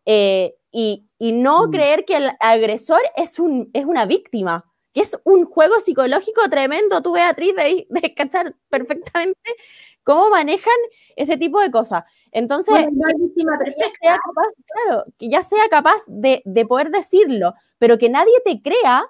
[0.04, 1.70] Eh, y, no mm.
[1.70, 7.02] creer que el agresor es, un, es una víctima, que es un juego psicológico tremendo.
[7.02, 9.56] Tú, Beatriz, de, de cachar perfectamente
[10.04, 10.76] cómo manejan
[11.16, 12.04] ese tipo de cosas.
[12.32, 18.08] Entonces, que, ya sea capaz, claro, que ya sea capaz de, poder decirlo, pero que
[18.08, 19.04] nadie te crea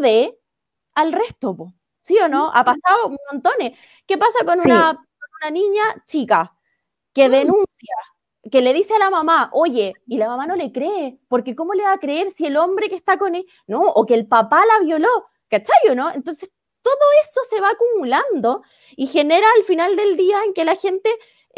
[0.00, 0.38] ve
[0.94, 1.56] al resto,
[2.02, 2.50] ¿sí o no?
[2.52, 3.78] Ha pasado un montones.
[4.06, 4.90] ¿Qué pasa con, una,
[5.40, 6.52] una, niña chica
[7.12, 7.32] que mm.
[7.32, 7.94] denuncia,
[8.50, 11.74] que le dice a la mamá, oye, y la mamá no le cree, porque ¿cómo
[11.74, 14.26] le va a creer si el hombre que está con él, no, o que el
[14.26, 16.10] papá la violó, ¿cachai o no?
[16.10, 16.50] Entonces,
[16.82, 18.62] todo eso se va acumulando
[18.96, 21.10] y genera al final del día en que la gente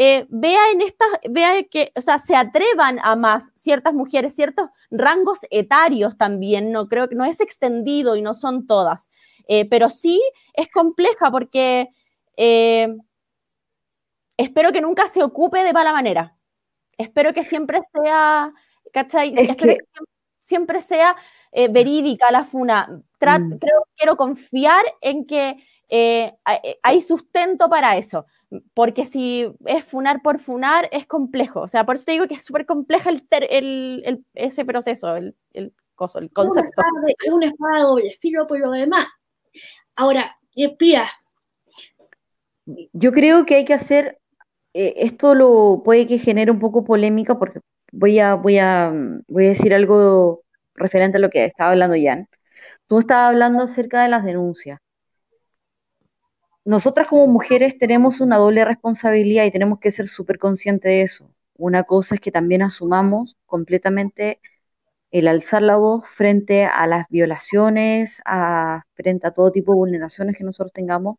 [0.02, 4.70] eh, vea en estas, vea que, o sea, se atrevan a más ciertas mujeres, ciertos
[4.90, 9.10] rangos etarios también, no creo que no es extendido y no son todas,
[9.46, 10.18] eh, pero sí
[10.54, 11.90] es compleja porque
[12.38, 12.96] eh,
[14.38, 16.34] espero que nunca se ocupe de mala manera.
[16.96, 18.54] Espero que siempre sea,
[18.94, 19.34] ¿cachai?
[19.36, 19.78] espero que...
[20.40, 21.14] siempre sea
[21.52, 22.88] verídica la funa.
[22.88, 23.58] Mm.
[23.58, 25.62] Creo, quiero confiar en que
[26.82, 28.24] hay sustento para eso
[28.74, 31.60] porque si es funar por funar, es complejo.
[31.60, 35.72] O sea, por eso te digo que es súper compleja el, ese proceso, el, el,
[35.94, 36.82] coso, el concepto.
[37.24, 39.06] Es una espada de doble filo por lo demás.
[39.94, 40.36] Ahora,
[40.78, 41.08] Pía.
[42.92, 44.18] Yo creo que hay que hacer,
[44.74, 47.60] eh, esto lo puede que genere un poco polémica porque
[47.92, 48.92] voy a, voy a,
[49.28, 50.42] voy a decir algo
[50.74, 52.28] referente a lo que estaba hablando Jan.
[52.86, 54.80] Tú estabas hablando acerca de las denuncias
[56.64, 61.30] nosotras como mujeres tenemos una doble responsabilidad y tenemos que ser súper conscientes de eso.
[61.56, 64.40] Una cosa es que también asumamos completamente
[65.12, 68.22] el alzar la voz frente a las violaciones,
[68.94, 71.16] frente a todo tipo de vulneraciones que nosotros tengamos,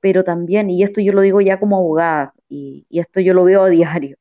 [0.00, 3.44] pero también, y esto yo lo digo ya como abogada, y, y esto yo lo
[3.44, 4.16] veo a diario,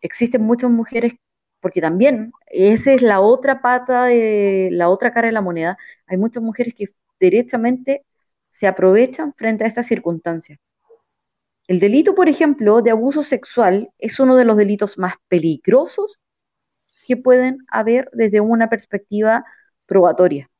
[0.00, 1.14] existen muchas mujeres,
[1.60, 6.16] porque también esa es la otra pata de la otra cara de la moneda, hay
[6.18, 6.86] muchas mujeres que
[7.20, 8.04] derechamente
[8.52, 10.60] se aprovechan frente a estas circunstancias.
[11.66, 16.20] El delito, por ejemplo, de abuso sexual es uno de los delitos más peligrosos
[17.06, 19.46] que pueden haber desde una perspectiva
[19.86, 20.50] probatoria.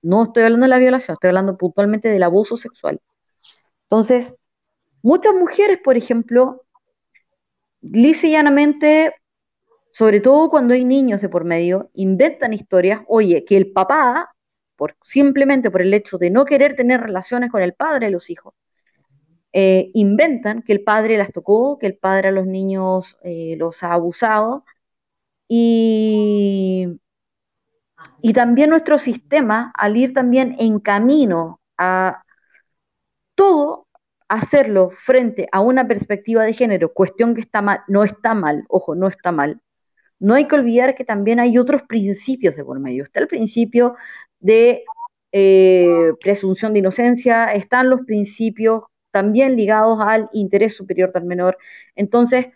[0.00, 3.00] No estoy hablando de la violación, estoy hablando puntualmente del abuso sexual.
[3.84, 4.34] Entonces,
[5.02, 6.62] muchas mujeres, por ejemplo,
[7.80, 8.36] lisa y
[9.90, 14.31] sobre todo cuando hay niños de por medio, inventan historias, oye, que el papá,
[15.02, 18.54] simplemente por el hecho de no querer tener relaciones con el padre de los hijos,
[19.52, 23.82] eh, inventan que el padre las tocó, que el padre a los niños eh, los
[23.82, 24.64] ha abusado.
[25.48, 26.88] Y,
[28.22, 32.22] y también nuestro sistema, al ir también en camino a
[33.34, 33.88] todo
[34.28, 38.94] hacerlo frente a una perspectiva de género, cuestión que está mal, no está mal, ojo,
[38.94, 39.60] no está mal.
[40.22, 43.02] No hay que olvidar que también hay otros principios de por medio.
[43.02, 43.96] Está el principio
[44.38, 44.84] de
[45.32, 51.58] eh, presunción de inocencia, están los principios también ligados al interés superior del menor.
[51.96, 52.46] Entonces,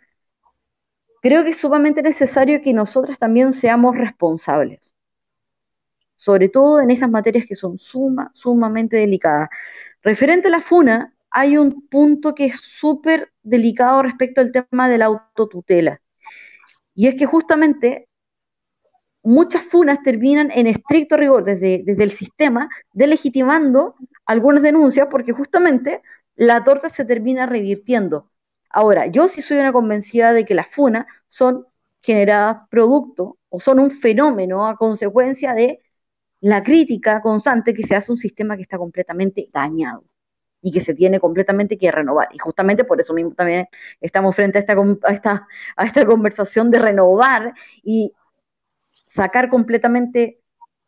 [1.20, 4.94] creo que es sumamente necesario que nosotras también seamos responsables,
[6.14, 9.48] sobre todo en esas materias que son suma, sumamente delicadas.
[10.02, 14.98] Referente a la FUNA, hay un punto que es súper delicado respecto al tema de
[14.98, 16.00] la autotutela.
[16.96, 18.08] Y es que justamente
[19.22, 26.02] muchas funas terminan en estricto rigor desde, desde el sistema, delegitimando algunas denuncias porque justamente
[26.36, 28.30] la torta se termina revirtiendo.
[28.70, 31.66] Ahora, yo sí soy una convencida de que las funas son
[32.02, 35.80] generadas producto o son un fenómeno a consecuencia de
[36.40, 40.04] la crítica constante que se hace a un sistema que está completamente dañado
[40.66, 42.26] y que se tiene completamente que renovar.
[42.32, 43.68] Y justamente por eso mismo también
[44.00, 48.12] estamos frente a esta, a esta, a esta conversación de renovar y
[49.06, 50.40] sacar completamente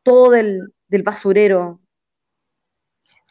[0.02, 1.78] todo del, del basurero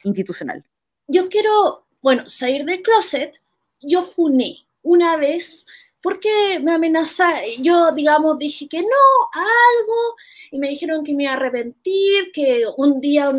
[0.05, 0.63] institucional.
[1.07, 3.41] Yo quiero bueno, salir del closet,
[3.81, 5.65] yo funé una vez
[6.01, 8.87] porque me amenazaron, yo digamos dije que no,
[9.33, 10.15] algo,
[10.51, 13.29] y me dijeron que me iba a arrepentir, que un día,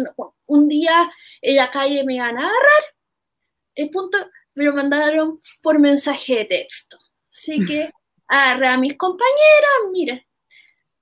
[0.46, 2.97] un, día en la calle me iban a agarrar.
[3.78, 4.18] El punto
[4.54, 6.98] me lo mandaron por mensaje de texto.
[7.30, 7.88] Así que
[8.26, 10.20] agarré a mis compañeras, mira,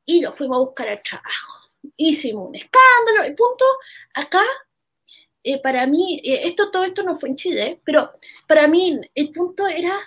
[0.05, 1.71] y lo fuimos a buscar al trabajo.
[1.97, 3.65] Hicimos un escándalo, el punto,
[4.13, 4.43] acá
[5.43, 8.11] eh, para mí, eh, esto, todo esto no fue en Chile, pero
[8.47, 9.99] para mí el punto era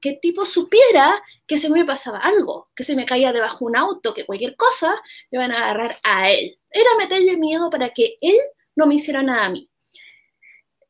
[0.00, 3.76] que el tipo supiera que se me pasaba algo, que se me caía debajo un
[3.76, 6.58] auto, que cualquier cosa me iban a agarrar a él.
[6.70, 8.38] Era meterle miedo para que él
[8.74, 9.68] no me hiciera nada a mí.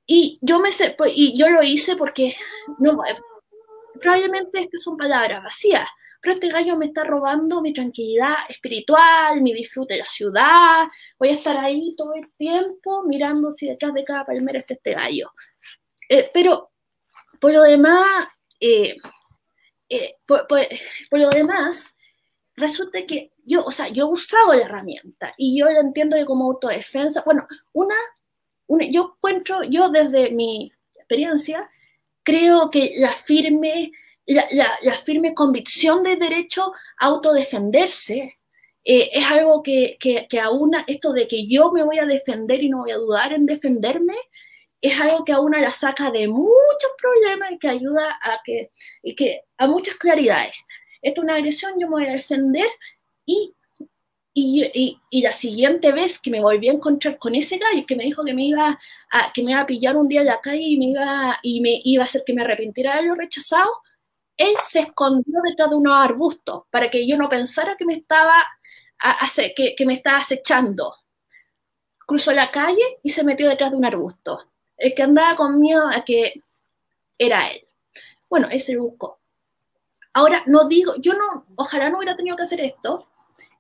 [0.07, 2.37] Y yo, me, pues, y yo lo hice porque
[2.79, 2.99] no,
[4.01, 5.89] probablemente estas son palabras vacías,
[6.21, 10.85] pero este gallo me está robando mi tranquilidad espiritual, mi disfrute de la ciudad,
[11.19, 14.95] voy a estar ahí todo el tiempo mirando si detrás de cada palmera está este
[14.95, 15.31] gallo.
[16.09, 16.73] Eh, pero
[17.41, 18.29] por lo demás,
[18.61, 18.97] eh,
[19.89, 20.47] eh, por,
[21.13, 21.97] lo demás,
[22.57, 26.47] resulta que yo, o sea, yo he usado la herramienta y yo la entiendo como
[26.47, 27.23] autodefensa.
[27.25, 27.95] Bueno, una,
[28.91, 31.69] yo encuentro, yo desde mi experiencia,
[32.23, 33.93] creo que la firme
[34.27, 38.35] la, firme convicción de derecho a autodefenderse
[38.85, 42.63] eh, es algo que, que, que aúna esto de que yo me voy a defender
[42.63, 44.15] y no voy a dudar en defenderme,
[44.81, 48.71] es algo que a una la saca de muchos problemas y que ayuda a, que,
[49.03, 50.55] y que, a muchas claridades.
[51.03, 52.69] Esto es una agresión, yo me voy a defender
[53.25, 53.55] y,
[54.39, 58.05] y, y, la siguiente vez que me volví a encontrar con ese gallo que me
[58.05, 58.79] dijo que me iba
[59.11, 61.81] a, que me iba a pillar un día la calle y me iba, y me
[61.83, 63.71] iba a hacer que me arrepintiera de lo rechazado,
[64.37, 68.35] él se escondió detrás de unos arbustos para que yo no pensara que me estaba,
[69.57, 70.95] que, que me estaba acechando.
[72.07, 74.51] Cruzó la calle y se metió detrás de un arbusto.
[74.77, 76.43] El que andaba con miedo a que
[77.17, 77.67] era él.
[78.29, 79.19] Bueno, ese lo buscó.
[80.13, 83.09] Ahora, no digo, yo no, ojalá no hubiera tenido que hacer esto,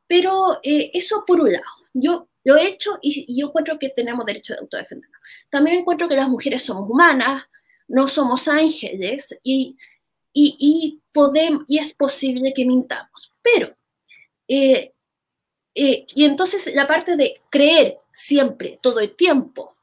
[0.06, 1.64] pero eh, eso por un lado.
[1.92, 5.20] Yo lo he hecho y, y, yo encuentro que tenemos derecho de autodefendernos.
[5.50, 7.44] También encuentro que las mujeres somos humanas,
[7.88, 9.76] no somos ángeles y
[10.38, 13.32] y, podemos, y es posible que mintamos.
[13.42, 13.74] Pero,
[14.48, 14.92] eh,
[15.74, 19.76] eh, y entonces la parte de creer siempre, todo el tiempo,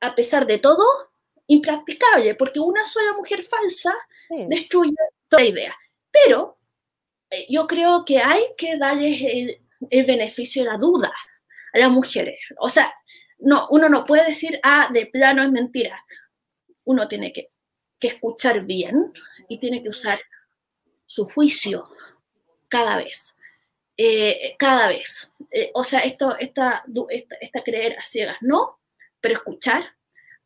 [0.00, 0.84] a pesar de todo,
[1.48, 3.94] impracticable, porque una sola mujer falsa
[4.48, 4.94] destruye
[5.28, 5.76] toda la idea.
[6.10, 6.53] Pero
[7.48, 9.58] yo creo que hay que darles el,
[9.90, 11.12] el, beneficio de la duda
[11.72, 12.38] a las mujeres.
[12.58, 12.94] O sea,
[13.38, 16.04] no, uno no puede decir, ah, de plano es mentira.
[16.84, 17.50] Uno tiene que,
[17.98, 19.12] que escuchar bien,
[19.48, 20.20] y tiene que usar
[21.06, 21.84] su juicio
[22.68, 23.36] cada vez.
[23.96, 25.32] Eh, cada vez.
[25.50, 26.84] Eh, o sea, esto, esta,
[27.40, 28.80] esta, creer a ciegas, no,
[29.20, 29.94] pero escuchar,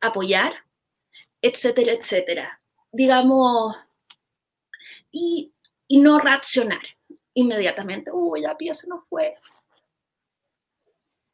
[0.00, 0.52] apoyar,
[1.40, 2.60] etcétera, etcétera.
[2.92, 3.76] Digamos,
[5.10, 5.52] y,
[5.88, 6.82] y no reaccionar
[7.34, 8.10] inmediatamente.
[8.12, 9.34] Uy, la pieza no fue.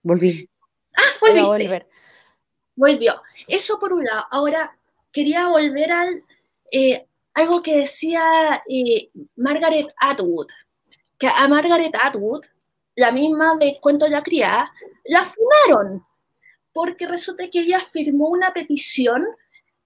[0.03, 0.49] Volví.
[0.97, 1.89] Ah, volver.
[2.77, 3.23] Volvió.
[3.49, 4.25] Eso por un lado.
[4.31, 4.77] Ahora,
[5.11, 6.25] quería volver al
[6.71, 10.47] eh, algo que decía eh, Margaret Atwood,
[11.19, 12.45] que a Margaret Atwood,
[12.95, 14.73] la misma de Cuento de la Criada,
[15.05, 16.07] la funaron,
[16.73, 19.27] porque resulta que ella firmó una petición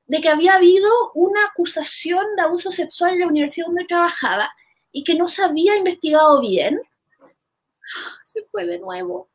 [0.08, 4.50] de que había habido una acusación de abuso sexual en la universidad donde trabajaba
[4.90, 6.80] y que no se había investigado bien.
[8.24, 9.28] Se fue de nuevo.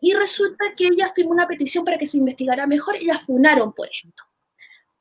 [0.00, 3.72] Y resulta que ella firmó una petición para que se investigara mejor y la funaron
[3.72, 4.22] por esto.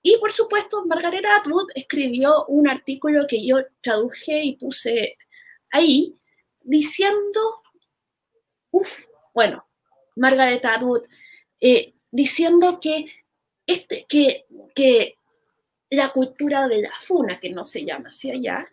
[0.01, 5.17] Y por supuesto, Margaret Atwood escribió un artículo que yo traduje y puse
[5.71, 6.17] ahí,
[6.61, 7.61] diciendo,
[8.71, 8.97] uff,
[9.33, 9.65] bueno,
[10.15, 11.03] Margaret Atwood,
[11.59, 13.05] eh, diciendo que,
[13.65, 14.45] este, que,
[14.75, 15.17] que
[15.89, 18.65] la cultura de la funa, que no se llama así allá,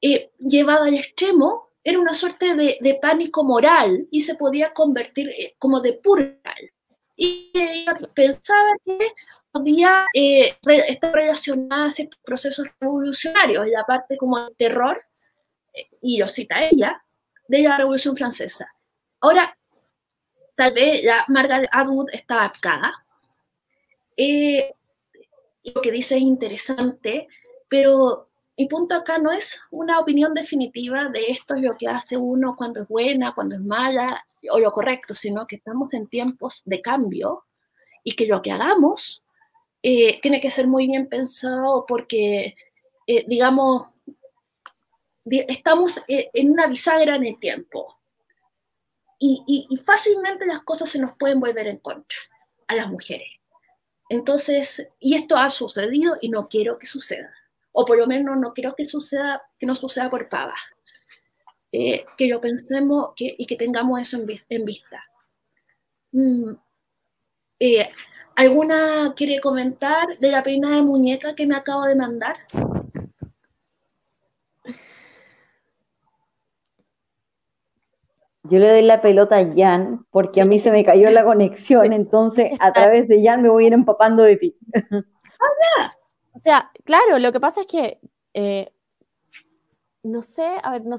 [0.00, 5.54] eh, llevada al extremo, era una suerte de, pánico moral y se podía convertir eh,
[5.58, 6.72] como de purgal.
[7.14, 9.12] Y ella pensaba que
[9.52, 10.56] podía eh,
[10.88, 15.04] estar relacionada a ciertos procesos revolucionarios, la parte como el terror,
[15.74, 17.04] eh, y lo cita ella,
[17.46, 18.66] de la Revolución Francesa.
[19.20, 19.56] Ahora,
[20.56, 22.50] tal vez la Margaret Atwood está
[24.16, 24.74] adaptada.
[25.64, 27.28] lo que dice es interesante,
[27.68, 32.16] pero mi punto acá no es una opinión definitiva de esto es lo que hace
[32.16, 36.62] uno cuando es buena, cuando es mala o lo correcto, sino que estamos en tiempos
[36.64, 37.44] de cambio
[38.04, 39.24] y que lo que hagamos
[39.82, 42.54] eh, tiene que ser muy bien pensado porque,
[43.06, 43.88] eh, digamos,
[45.24, 47.98] estamos eh, en una bisagra en el tiempo
[49.18, 52.18] y, y fácilmente las cosas se nos pueden volver en contra
[52.68, 53.28] a las mujeres.
[54.08, 57.32] Entonces, y esto ha sucedido y no quiero que suceda
[57.76, 60.60] o por lo menos no quiero que suceda, que no suceda por pavas.
[61.72, 64.16] Eh, que lo pensemos y que tengamos eso
[64.48, 65.04] en, vista.
[66.12, 66.52] Mm,
[67.58, 67.90] eh,
[68.36, 72.36] ¿Alguna quiere comentar de la peina de muñeca que me acabo de mandar?
[78.44, 81.92] Yo le doy la pelota a Jan porque a mí se me cayó la conexión,
[81.92, 84.56] entonces a través de Jan me voy a ir empapando de ti.
[86.32, 88.00] O sea, claro, lo que pasa es que,
[88.34, 88.70] eh,
[90.02, 90.98] no sé, a ver, no,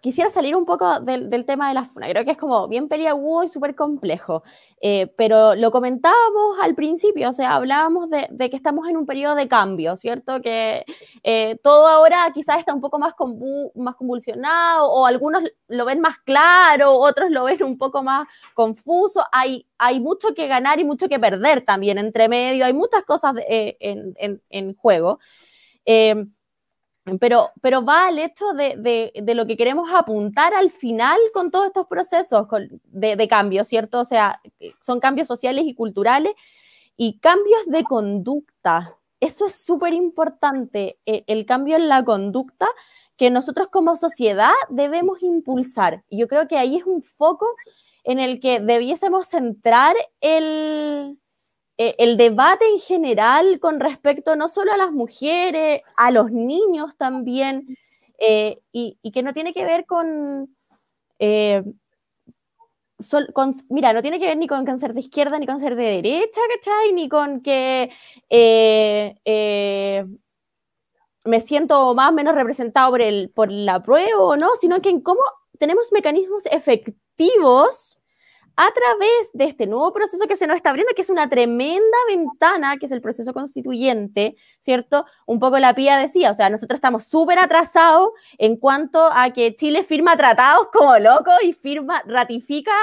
[0.00, 2.08] quisiera salir un poco del, tema de la FUNA.
[2.08, 4.42] Creo que es como bien peliagudo y súper complejo.
[4.80, 9.34] Eh, pero lo comentábamos al principio, o sea, hablábamos de, que estamos en un periodo
[9.34, 10.42] de cambio, ¿cierto?
[10.42, 10.84] Que
[11.22, 13.14] eh, todo ahora quizás está un poco más,
[13.74, 19.24] más convulsionado, o algunos lo ven más claro, otros lo ven un poco más confuso.
[19.32, 23.34] Hay, hay mucho que ganar y mucho que perder también entre medio, hay muchas cosas
[23.48, 25.18] eh, en, juego.
[27.20, 31.86] Pero, pero va al hecho de, lo que queremos apuntar al final con todos estos
[31.86, 32.46] procesos
[32.84, 34.00] de, cambio, ¿cierto?
[34.00, 34.40] O sea,
[34.80, 36.32] son cambios sociales y culturales
[36.96, 38.96] y cambios de conducta.
[39.20, 42.68] Eso es súper importante, e, el, cambio en la conducta
[43.18, 46.02] que nosotros como sociedad debemos impulsar.
[46.10, 47.46] Yo creo que ahí es un foco
[48.04, 51.18] en el que debiésemos centrar el,
[51.76, 56.96] eh, el debate en general con respecto no solo a las mujeres, a los niños
[56.96, 57.76] también,
[58.18, 59.84] eh, y, que no tiene que ver
[61.18, 61.64] eh,
[63.32, 65.82] con, mira, no tiene que ver ni con cáncer de izquierda ni con ser de
[65.82, 66.92] derecha, ¿cachai?
[66.92, 67.90] Ni con que
[71.24, 74.90] me siento más o menos representado por, el, por la prueba o no, sino que
[74.90, 75.20] en cómo
[75.58, 77.98] tenemos mecanismos efectivos
[78.56, 81.96] a través de este nuevo proceso que se nos está abriendo, que es una tremenda
[82.08, 85.06] ventana, que es el proceso constituyente, ¿cierto?
[85.26, 89.56] Un poco la PIA decía, o sea, nosotros estamos súper atrasados en cuanto a que
[89.56, 92.74] Chile firma tratados como loco y firma, ratifica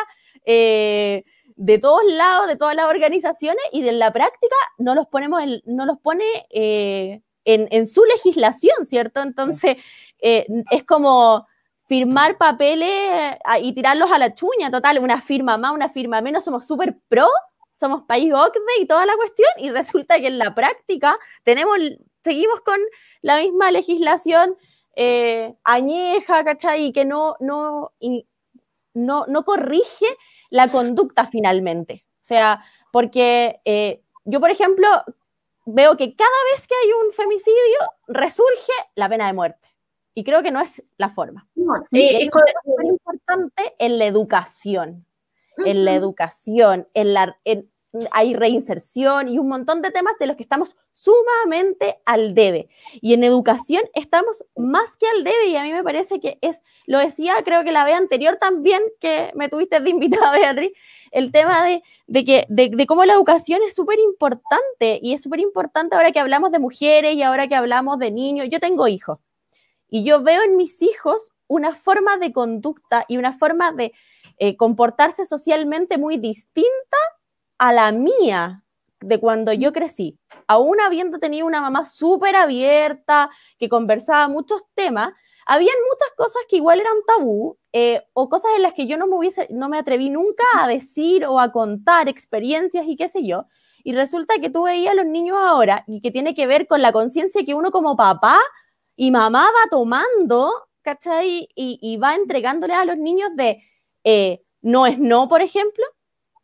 [0.45, 1.23] eh,
[1.55, 5.85] de todos lados, de todas las organizaciones, y de la práctica no los ponemos, no
[5.85, 9.21] los pone eh, en, su legislación, ¿cierto?
[9.21, 9.77] Entonces,
[10.19, 11.47] eh, es como
[11.91, 16.45] firmar papeles ah, y tirarlos a la chuña, total, una firma más, una firma menos,
[16.45, 17.27] somos súper pro,
[17.77, 21.75] somos país OCDE y toda la cuestión, y resulta que en la práctica tenemos,
[22.23, 22.79] seguimos con
[23.21, 24.55] la misma legislación
[24.95, 26.85] eh, añeja, ¿cachai?
[26.85, 27.91] Y que no, no,
[28.93, 30.05] no, no corrige
[30.49, 32.05] la conducta finalmente.
[32.05, 32.63] O sea,
[32.93, 34.87] porque eh, yo, por ejemplo,
[35.65, 39.70] veo que cada vez que hay un femicidio, resurge la pena de muerte.
[40.13, 41.47] Y creo que no es la forma.
[41.91, 42.29] Eh, es
[42.65, 45.05] muy importante en la educación,
[45.57, 47.65] en la educación, en, la, en,
[48.11, 52.69] hay reinserción y un montón de temas de los que estamos sumamente al debe.
[53.01, 56.61] Y en educación estamos más que al debe y a mí me parece que es,
[56.85, 60.71] lo decía creo que la vez anterior también que me tuviste de invitada, Beatriz,
[61.11, 61.83] el tema de,
[62.25, 66.51] que, de, cómo la educación es súper importante y es súper importante ahora que hablamos
[66.51, 68.47] de mujeres y ahora que hablamos de niños.
[68.49, 69.19] Yo tengo hijos
[69.91, 73.93] y yo veo en mis hijos una forma de conducta y una forma de
[74.39, 76.97] eh, comportarse socialmente muy distinta
[77.59, 78.63] a la mía
[79.01, 80.17] de cuando yo crecí.
[80.47, 83.29] Aún habiendo tenido una mamá súper abierta,
[83.59, 85.13] que conversaba muchos temas,
[85.45, 89.07] habían muchas cosas que igual eran tabú eh, o cosas en las que yo no
[89.07, 93.25] me, hubiese, no me atreví nunca a decir o a contar experiencias y qué sé
[93.25, 93.47] yo.
[93.83, 96.81] Y resulta que tú veías a los niños ahora y que tiene que ver con
[96.81, 98.39] la conciencia que uno como papá
[98.95, 101.47] y mamá va tomando, ¿cachai?
[101.55, 103.63] Y, va entregándole a los niños de
[104.03, 105.85] eh, no es no, por ejemplo.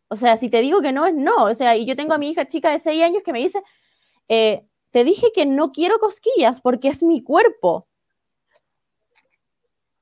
[0.09, 2.17] O sea, si te digo que no es no, o sea, y yo tengo a
[2.17, 3.61] mi hija chica de 6 años que me dice,
[4.29, 7.87] eh, te dije que no quiero cosquillas porque es mi cuerpo.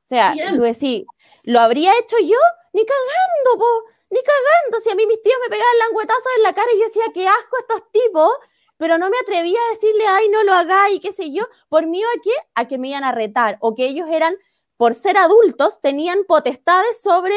[0.06, 1.04] O sea, tú decís,
[1.44, 2.38] ¿lo habría hecho yo?
[2.74, 4.80] Ni cagando, po, ni cagando.
[4.80, 7.28] Si a mí mis tíos me pegaban languetazos en la cara y yo decía, qué
[7.28, 8.30] asco estos tipos,
[8.78, 12.02] pero no me atrevía a decirle, ay, no lo hagáis, qué sé yo, por mí
[12.02, 14.36] a qué, a que me iban a retar, o que ellos eran,
[14.78, 17.36] por ser adultos, tenían potestades sobre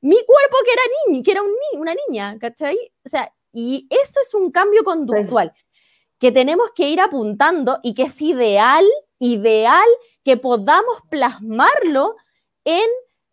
[0.00, 2.76] mi cuerpo que era niño, que era un una niña, ¿cachai?
[3.04, 5.52] O sea, y eso es un cambio conductual
[6.18, 8.84] que tenemos que ir apuntando y que es ideal,
[9.18, 9.88] ideal
[10.24, 12.16] que podamos plasmarlo
[12.64, 12.86] en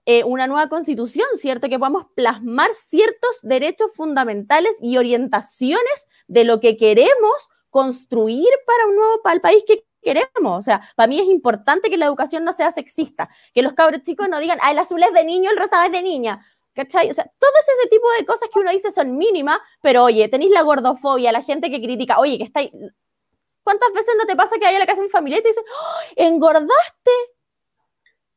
[0.05, 1.67] eh, una nueva constitución, ¿cierto?
[1.67, 8.95] Que podamos plasmar ciertos derechos fundamentales y orientaciones de lo que queremos construir para un
[8.95, 10.59] nuevo, para el país que queremos.
[10.59, 14.01] O sea, para mí es importante que la educación no sea sexista, que los cabros
[14.03, 16.45] chicos no digan, ah, el azul es de niño, el rosa es de niña.
[16.73, 17.09] ¿Cachai?
[17.09, 20.51] O sea, todo ese tipo de cosas que uno dice son mínimas, pero oye, tenéis
[20.51, 22.69] la gordofobia, la gente que critica, oye, que estáis.
[23.63, 25.47] ¿Cuántas veces no te pasa que hay a la casa de un familiar y te
[25.49, 27.11] dicen, ¡Oh, engordaste?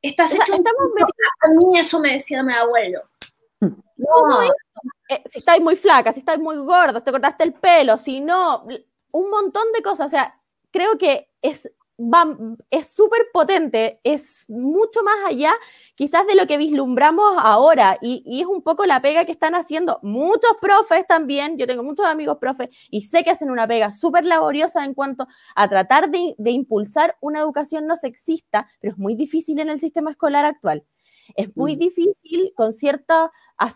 [0.02, 3.00] Estás hecho A mí eso me decía mi abuelo.
[3.60, 4.42] No,
[5.08, 8.20] eh, si estáis muy flaca, si estáis muy gorda, si te cortaste el pelo, si
[8.20, 8.64] no,
[9.12, 10.06] un montón de cosas.
[10.06, 10.40] O sea,
[10.70, 11.70] creo que es
[12.70, 15.52] es súper potente, es mucho más allá
[15.96, 19.98] quizás de lo que vislumbramos ahora y, es un poco la pega que están haciendo
[20.02, 24.24] muchos profes también, yo tengo muchos amigos profes y sé que hacen una pega súper
[24.26, 25.26] laboriosa en cuanto
[25.56, 30.10] a tratar de, impulsar una educación no sexista, pero es muy difícil en el sistema
[30.10, 30.84] escolar actual.
[31.36, 31.78] Es muy mm.
[31.78, 33.30] difícil con ciertos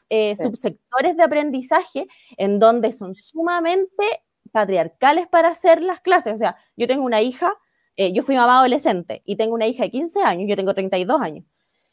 [0.09, 2.07] eh, subsectores de aprendizaje
[2.39, 6.35] en donde son sumamente patriarcales para hacer las clases.
[6.35, 7.55] O sea, yo tengo una hija
[7.97, 11.20] eh, yo fui mamá adolescente y tengo una hija de 15 años, yo tengo 32
[11.20, 11.45] años.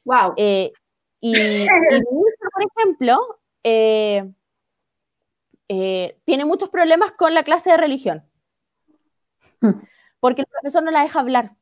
[0.05, 0.33] Wow.
[0.37, 0.71] Eh,
[1.19, 4.31] y, mi hija, por ejemplo, eh,
[6.25, 8.23] tiene muchos problemas con la clase de religión.
[10.19, 11.55] Porque el profesor no la deja hablar.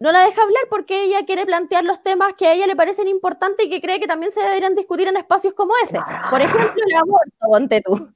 [0.00, 3.06] No la deja hablar porque ella quiere plantear los temas que a ella le parecen
[3.06, 6.00] importantes y que cree que también se deberían discutir en espacios como ese.
[6.28, 8.12] Por ejemplo, el aborto, ponte tú.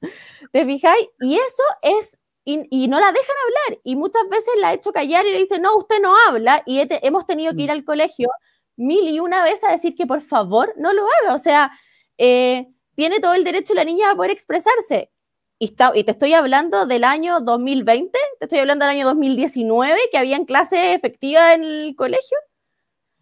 [0.51, 1.07] ¿Te fijáis?
[1.21, 2.17] Y eso es
[2.47, 3.81] y, no la dejan hablar.
[3.83, 6.63] Y muchas veces la he hecho callar y le dicen, no, usted no habla.
[6.65, 7.73] Y hemos tenido que ir mm.
[7.73, 8.29] al colegio
[8.77, 11.33] mil y una vez a decir que por favor no lo haga.
[11.35, 11.71] O sea,
[12.17, 15.11] eh, tiene todo el derecho la niña a poder expresarse.
[15.59, 19.99] Y, está, y te estoy hablando del año 2020, te estoy hablando del año 2019,
[20.11, 22.37] que habían clases efectivas en el colegio.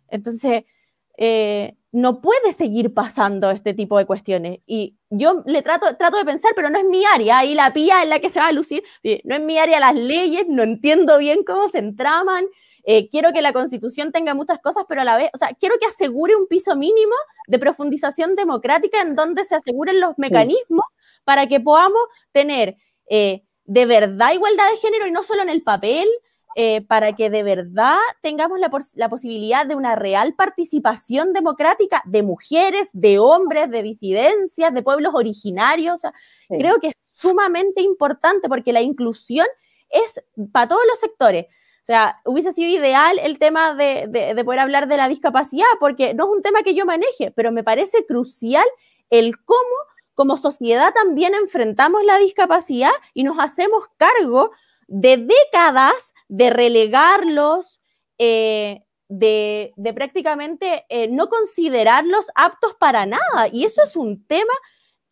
[0.09, 0.65] Entonces,
[1.17, 4.59] eh, no puede seguir pasando este tipo de cuestiones.
[4.67, 8.03] Y yo le trato, trato de pensar, pero no es mi área, ahí la pía
[8.03, 8.83] en la que se va a lucir,
[9.23, 12.47] no es mi área las leyes, no entiendo bien cómo se entraman,
[12.83, 15.75] eh, quiero que la constitución tenga muchas cosas, pero a la vez, o sea, quiero
[15.79, 17.15] que asegure un piso mínimo
[17.47, 20.83] de profundización democrática en donde se aseguren los mecanismos
[21.23, 22.01] para que podamos
[22.33, 22.75] tener
[23.09, 26.09] eh, de verdad igualdad de género y no solo en el papel,
[26.57, 32.89] eh, para que de verdad tengamos la, posibilidad de una real participación democrática de mujeres,
[32.93, 36.03] de hombres, de disidencias, de pueblos originarios.
[36.47, 39.45] Creo que es sumamente importante porque la inclusión
[39.89, 41.47] es para todos los sectores.
[41.47, 46.13] O sea, hubiese sido ideal el tema de, de, poder hablar de la discapacidad, porque
[46.13, 48.65] no es un tema que yo maneje, pero me parece crucial
[49.09, 49.59] el cómo
[50.13, 54.51] como sociedad también enfrentamos la discapacidad y nos hacemos cargo
[54.87, 57.81] de décadas de relegarlos,
[58.17, 63.47] eh, de, prácticamente eh, no considerarlos aptos para nada.
[63.51, 64.53] Y eso es un tema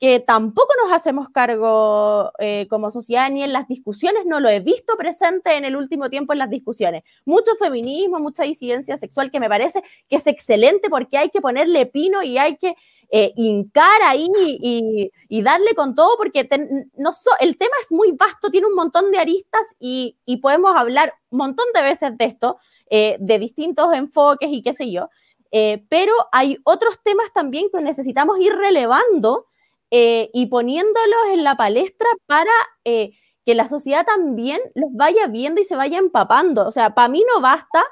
[0.03, 4.59] que tampoco nos hacemos cargo eh, como sociedad ni en las discusiones, no lo he
[4.59, 7.03] visto presente en el último tiempo en las discusiones.
[7.23, 11.85] Mucho feminismo, mucha disidencia sexual que me parece que es excelente porque hay que ponerle
[11.85, 12.75] pino y hay que
[13.11, 16.49] eh, hincar ahí y, darle con todo porque
[16.97, 21.37] no el tema es muy vasto, tiene un montón de aristas y, podemos hablar un
[21.37, 22.57] montón de veces de esto,
[22.89, 25.09] eh, de distintos enfoques y qué sé yo.
[25.87, 29.45] pero hay otros temas también que necesitamos ir relevando
[29.95, 32.49] eh, y poniéndolos en la palestra para
[32.83, 33.11] eh,
[33.45, 36.67] que la sociedad también los vaya viendo y se vaya empapando.
[36.67, 37.85] O sea, para mí no basta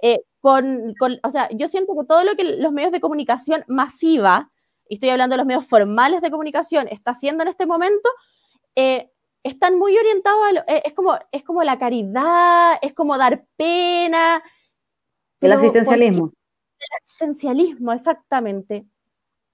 [0.00, 4.50] eh, con, o sea, yo siento que todo lo que los medios de comunicación masiva,
[4.88, 8.08] y estoy hablando de los medios formales de comunicación, está haciendo en este momento,
[9.42, 14.42] están muy orientados a es, como, es como la caridad, es como dar pena.
[15.38, 16.32] El asistencialismo.
[16.78, 18.86] El asistencialismo, exactamente.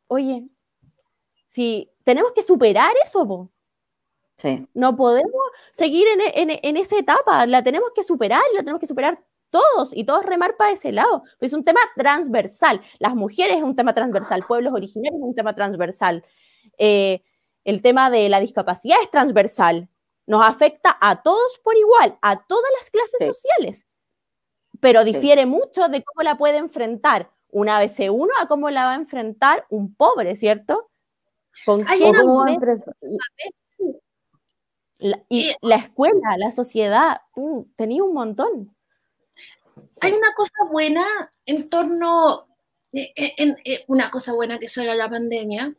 [0.07, 0.49] Oye,
[1.49, 3.51] si tenemos que superar eso,
[4.72, 5.42] No podemos
[5.72, 9.18] seguir en, esa etapa, la tenemos que superar, la tenemos que superar
[9.51, 11.24] todos y todos remar para ese lado.
[11.40, 12.80] Es un tema transversal.
[13.01, 16.24] Las mujeres es un tema transversal, pueblos originarios es un tema transversal.
[16.76, 17.22] Eh,
[17.64, 19.88] el tema de la discapacidad es transversal.
[20.26, 23.86] Nos afecta a todos por igual, a todas las clases sociales,
[24.78, 28.96] pero difiere mucho de cómo la puede enfrentar una BC1 a cómo la va a
[28.96, 30.90] enfrentar un pobre, ¿cierto?
[31.64, 31.84] ¿Con
[34.99, 38.74] la, y la escuela, la sociedad, uh, tenía un montón.
[40.01, 41.07] Hay una cosa buena
[41.46, 42.49] en torno,
[42.92, 45.74] eh, eh, en, eh, una cosa buena que salga la pandemia,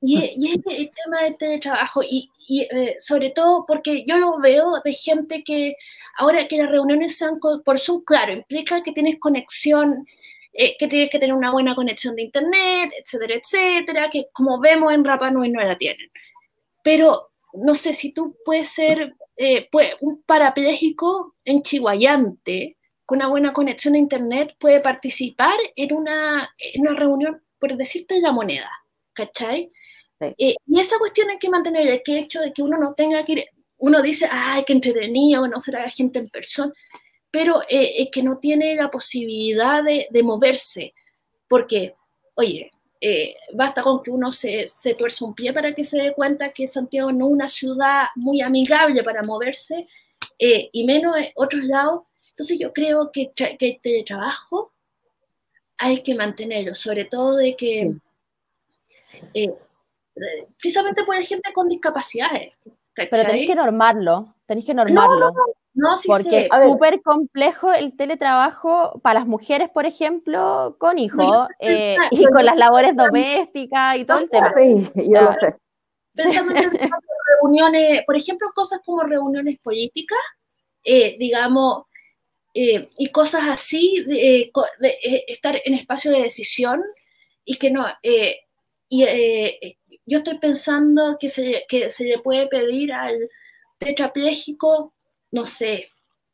[0.00, 2.68] y, es el tema del teletrabajo, y, y
[3.00, 5.74] sobre todo porque yo lo veo de gente que
[6.18, 10.06] ahora que las reuniones sean por Zoom, claro, implica que tienes conexión
[10.58, 14.92] eh, que tienes que tener una buena conexión de internet, etcétera, etcétera, que como vemos
[14.92, 16.10] en Rapa Nui no la tienen.
[16.82, 19.68] Pero no sé si tú puedes ser eh,
[20.00, 26.80] un parapléjico en Chihuayante con una buena conexión a internet puede participar en una, en
[26.80, 28.70] una reunión, por decirte la moneda,
[29.12, 29.70] ¿cachai?
[30.20, 33.24] Eh, y esa cuestión hay que mantener, el que hecho de que uno no tenga
[33.24, 33.44] que ir,
[33.78, 36.72] uno dice, ay, qué entretenido conocer a la gente en persona,
[37.36, 40.94] pero eh, es que no tiene la posibilidad de, moverse,
[41.46, 41.94] porque,
[42.34, 46.14] oye, eh, basta con que uno se, se tuerza un pie para que se dé
[46.14, 49.86] cuenta que Santiago no es una ciudad muy amigable para moverse,
[50.38, 52.04] eh, y menos en otros lados.
[52.30, 54.72] Entonces yo creo que, que el teletrabajo
[55.76, 57.96] hay que mantenerlo, sobre todo de que,
[60.58, 62.54] precisamente por gente con discapacidades.
[62.94, 65.32] Pero tenéis que normarlo, tenéis que normarlo.
[65.32, 65.44] No,
[65.96, 71.96] sí, Porque es súper complejo el teletrabajo para las mujeres, por ejemplo, con hijos eh,
[72.10, 74.54] y con las labores domésticas y todo el tema.
[74.56, 75.56] Sí, yo lo sé.
[76.14, 76.70] Pensando en
[77.42, 80.18] reuniones, por ejemplo, cosas como reuniones políticas,
[80.82, 81.84] eh, digamos,
[82.54, 84.50] eh, y cosas así, de,
[85.28, 86.82] estar en espacio de decisión
[87.44, 87.84] y que no.
[88.88, 89.04] y
[90.06, 93.28] yo estoy pensando que se, que se le puede pedir al
[93.78, 94.94] tetrapléjico
[95.32, 95.88] no sé,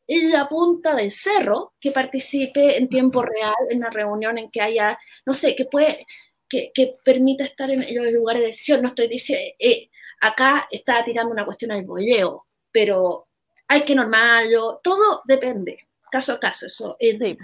[0.07, 4.97] la punta del cerro que participe en tiempo real en una reunión en que haya,
[5.25, 6.05] no sé, que puede,
[6.49, 8.81] que, permita estar en los lugares de decisión.
[8.81, 9.89] No estoy diciendo, eh,
[10.21, 13.27] acá está tirando una cuestión al boleo, pero
[13.67, 15.79] hay que normarlo, todo depende,
[16.11, 16.95] caso a caso, eso.
[16.99, 17.37] El,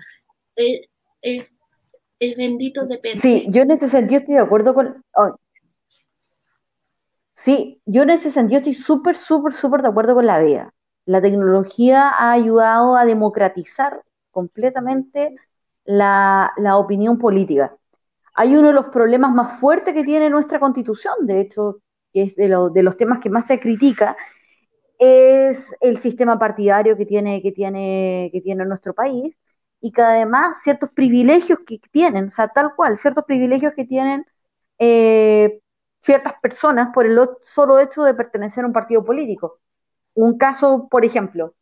[1.21, 3.21] el, bendito depende.
[3.21, 5.03] Sí, yo en ese sentido estoy de acuerdo con...
[5.15, 5.35] Oh.
[7.33, 10.73] Sí, yo en ese sentido estoy súper, súper, súper de acuerdo con la vía.
[11.09, 15.35] La tecnología ha ayudado a democratizar completamente
[15.83, 17.75] la, opinión política.
[18.35, 21.79] Hay uno de los problemas más fuertes que tiene nuestra constitución, de hecho,
[22.13, 24.15] que es de, los temas que más se critica,
[24.99, 29.39] es el sistema partidario que tiene, que tiene, que tiene nuestro país
[29.81, 34.27] y que además ciertos privilegios que tienen, o sea, tal cual, ciertos privilegios que tienen
[34.77, 35.59] eh,
[36.01, 39.59] ciertas personas por el solo hecho de pertenecer a un partido político.
[40.19, 41.55] Un caso, por ejemplo,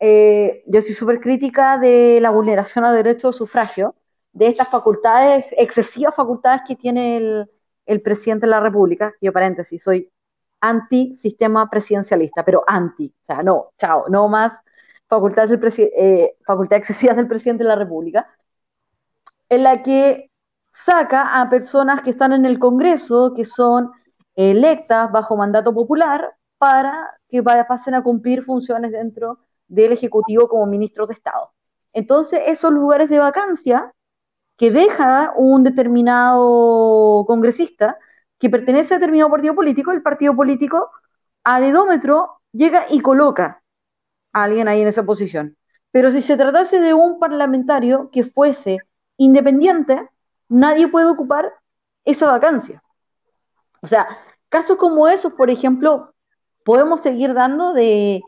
[0.00, 3.94] eh, yo soy súper crítica de la vulneración a derecho de sufragio,
[4.32, 7.46] de estas facultades, excesivas facultades que tiene
[7.86, 9.14] el, presidente de la República.
[9.20, 10.10] Yo, paréntesis, soy
[10.60, 14.60] anti-sistema presidencialista, pero anti, o sea, no, chao, no más
[15.06, 18.28] facultades, eh, facultades excesivas del presidente de la República,
[19.48, 20.32] en la que
[20.72, 23.92] saca a personas que están en el Congreso, que son
[24.34, 29.38] electas bajo mandato popular, para que pasen a cumplir funciones dentro
[29.68, 31.52] del Ejecutivo como ministros de Estado.
[31.92, 33.92] Entonces, esos lugares de vacancia
[34.56, 37.96] que deja un determinado congresista
[38.38, 40.90] que pertenece a determinado partido político, el partido político
[41.44, 43.62] a dedómetro llega y coloca
[44.32, 45.56] a alguien ahí en esa posición.
[45.90, 48.78] Pero si se tratase de un parlamentario que fuese
[49.16, 50.08] independiente,
[50.48, 51.52] nadie puede ocupar
[52.04, 52.82] esa vacancia.
[53.80, 54.08] O sea,
[54.48, 56.14] casos como esos, por ejemplo,
[56.68, 58.22] podemos seguir dando de,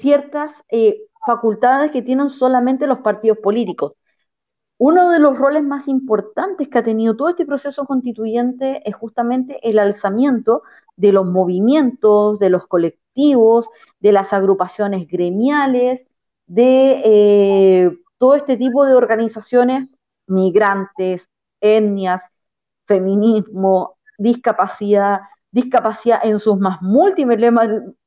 [0.00, 3.92] ciertas eh, facultades que tienen solamente los partidos políticos.
[4.78, 9.60] Uno de los roles más importantes que ha tenido todo este proceso constituyente es justamente
[9.68, 10.62] el alzamiento
[10.96, 13.68] de los movimientos, de los colectivos,
[14.00, 16.06] de las agrupaciones gremiales,
[16.46, 21.28] de eh, todo este tipo de organizaciones migrantes,
[21.60, 22.22] etnias,
[22.86, 25.20] feminismo, discapacidad,
[25.54, 27.52] discapacidad en sus más múltiples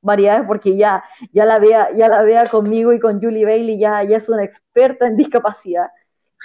[0.02, 4.04] variedades, porque ya, ya, la vea, ya la vea conmigo y con Julie Bailey, ya,
[4.04, 5.90] ya es una experta en discapacidad.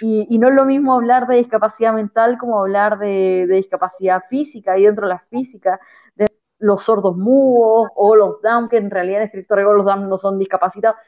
[0.01, 4.85] Y, no es lo mismo hablar de discapacidad mental como hablar de, discapacidad física, y
[4.85, 5.81] dentro de la física,
[6.15, 6.27] de
[6.61, 10.19] los sordos mudos o los Down, que en realidad en estricto rigor los Down no
[10.19, 10.99] son discapacitados.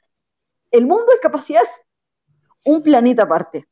[0.73, 1.71] El mundo de discapacidad es
[2.65, 3.65] un planeta aparte.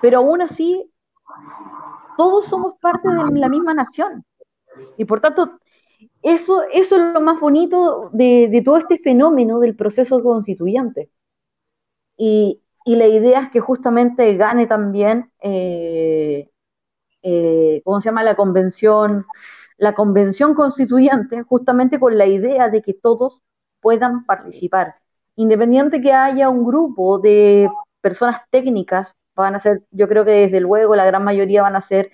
[0.00, 0.90] Pero aún así,
[2.16, 4.24] todos somos parte de la misma nación.
[4.96, 5.60] Y por tanto,
[6.22, 11.10] eso, eso es lo más bonito de, todo este fenómeno del proceso constituyente.
[12.16, 16.48] Y, la idea es que justamente gane también, eh,
[17.22, 18.22] eh, ¿cómo se llama?
[18.22, 19.26] La convención,
[19.76, 23.42] la convención constituyente, justamente con la idea de que todos
[23.80, 24.96] puedan participar.
[25.36, 27.68] Independiente que haya un grupo de
[28.00, 31.80] personas técnicas, van a ser, yo creo que desde luego la gran mayoría van a
[31.80, 32.10] ser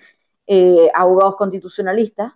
[0.47, 2.33] eh, abogados constitucionalistas,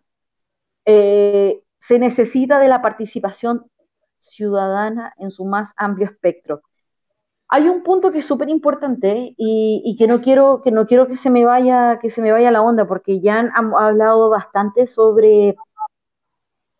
[0.91, 3.69] eh, se necesita de la participación
[4.17, 6.61] ciudadana en su más amplio espectro.
[7.47, 11.15] Hay un punto que es súper importante y, que no quiero que no quiero que
[11.15, 15.55] se me vaya que se me vaya la onda porque ya han, hablado bastante sobre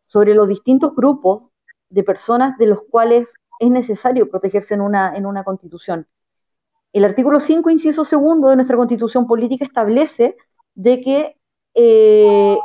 [0.06, 1.44] sobre los distintos grupos
[1.90, 6.08] de personas de los cuales es necesario protegerse en una, en una constitución.
[6.94, 10.36] El artículo 5, inciso segundo de nuestra constitución política establece
[10.74, 11.38] de que
[11.76, 12.58] eh,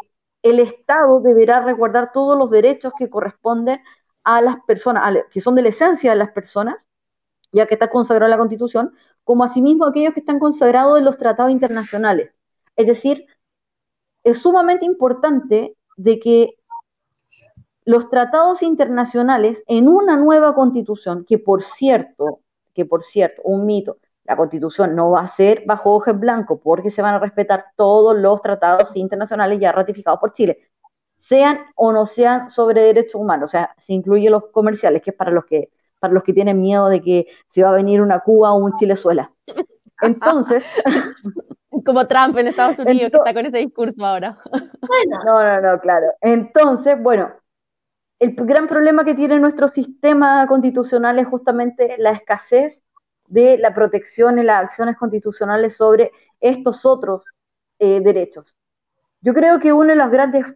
[0.45, 3.80] el Estado deberá resguardar todos los derechos que corresponden
[4.22, 6.86] a las personas, que son de la esencia de las personas,
[7.51, 11.16] ya que está consagrado en la Constitución, como asimismo aquellos que están consagrados en los
[11.16, 12.30] tratados internacionales.
[12.76, 13.26] Es decir,
[14.22, 16.59] es sumamente importante de que
[17.86, 22.40] los tratados internacionales en una nueva constitución, que por cierto,
[22.74, 26.59] que por cierto, un mito, la constitución no va a ser bajo hoja en blanco
[26.61, 30.70] porque se van a respetar todos los tratados internacionales ya ratificados por Chile,
[31.16, 35.16] sean o no sean sobre derechos humanos, o sea, se incluye los comerciales, que es
[35.16, 35.70] para los que,
[36.01, 38.75] para los que tienen miedo de que se va a venir una Cuba o un
[38.75, 39.33] Chilezuela.
[40.01, 40.64] Entonces...
[41.85, 44.39] Como Trump en Estados Unidos, que está con ese discurso ahora.
[44.87, 45.18] Bueno.
[45.25, 46.07] No, no, no, claro.
[46.20, 47.33] Entonces, bueno,
[48.18, 52.85] el gran problema que tiene nuestro sistema constitucional es justamente la escasez
[53.27, 57.25] de la protección en las acciones constitucionales sobre estos otros
[57.79, 58.57] eh, derechos.
[59.20, 60.47] Yo creo que una de las grandes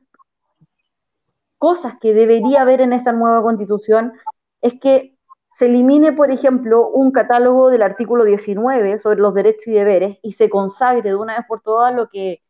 [1.57, 4.13] cosas que debería haber en esta nueva constitución
[4.61, 5.17] es que
[5.53, 10.33] se elimine, por ejemplo, un catálogo del artículo 19 sobre los derechos y deberes y
[10.33, 12.43] se consagre de una vez por todas lo que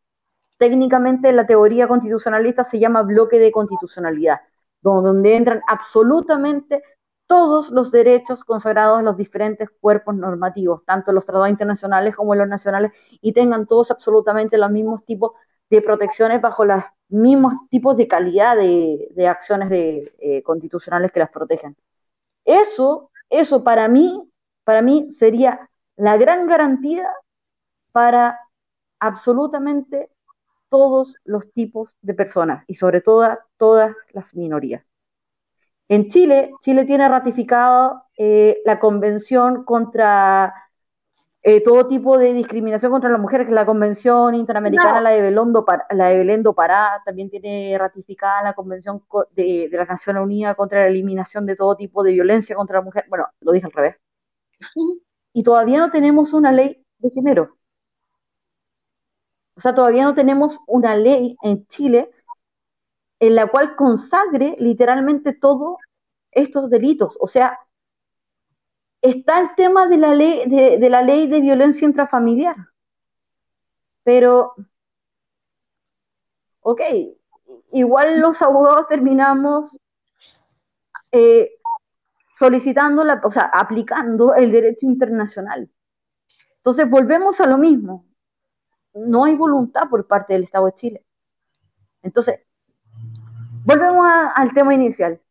[0.59, 4.41] técnicamente en la teoría constitucionalista se llama bloque de constitucionalidad,
[4.81, 6.83] donde entran absolutamente
[7.29, 12.39] todos los derechos consagrados en los diferentes cuerpos normativos, tanto los tratados internacionales como en
[12.39, 15.33] los nacionales, y tengan todos absolutamente los mismos tipos
[15.69, 21.77] de protecciones bajo los mismos tipos de calidad de, acciones eh, constitucionales que las protegen.
[22.45, 24.31] Eso, eso para mí,
[24.63, 27.11] para mí sería la gran garantía
[27.91, 28.39] para
[28.99, 30.09] absolutamente
[30.69, 34.88] todos los tipos de personas y sobre todo todas las minorías.
[35.89, 40.53] En Chile, Chile tiene ratificado eh, la Convención contra
[41.41, 45.21] eh, todo tipo de discriminación contra las mujeres, que es la Convención Interamericana, la, de
[45.21, 50.55] Belondo, la de Belendo Pará, también tiene ratificada la Convención de, de las Naciones Unidas
[50.55, 53.05] contra la eliminación de todo tipo de violencia contra la mujer.
[53.09, 53.95] Bueno, lo dije al revés.
[55.33, 57.57] Y todavía no tenemos una ley de género.
[59.55, 62.11] O sea, todavía no tenemos una ley en Chile
[63.19, 65.77] en la cual consagre literalmente todos
[66.31, 67.17] estos delitos.
[67.19, 67.59] O sea,
[69.01, 72.55] está el tema de la ley de, la ley de violencia intrafamiliar.
[74.03, 74.55] Pero,
[76.61, 76.81] ok,
[77.73, 79.77] igual los abogados terminamos
[81.11, 81.51] eh,
[82.35, 85.69] solicitando, la, o sea, aplicando el derecho internacional.
[86.57, 88.05] Entonces, volvemos a lo mismo.
[88.93, 91.05] No hay voluntad por parte del Estado de Chile.
[92.01, 92.39] Entonces,
[93.69, 95.21] volvemos al tema inicial.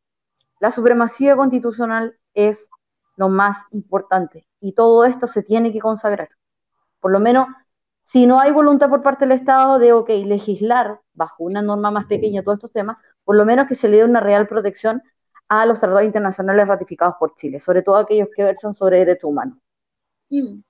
[0.60, 2.70] La supremacía constitucional es
[3.16, 6.28] lo más importante y todo esto se tiene que consagrar.
[7.00, 7.48] Por lo menos,
[8.04, 12.06] si no hay voluntad por parte del Estado de, ok, legislar bajo una norma más
[12.06, 15.02] pequeña todos estos temas, por lo menos que se le dé una real protección
[15.48, 19.58] a los tratados internacionales ratificados por Chile, sobre todo aquellos que versan sobre derechos humanos.
[20.30, 20.60] Mm.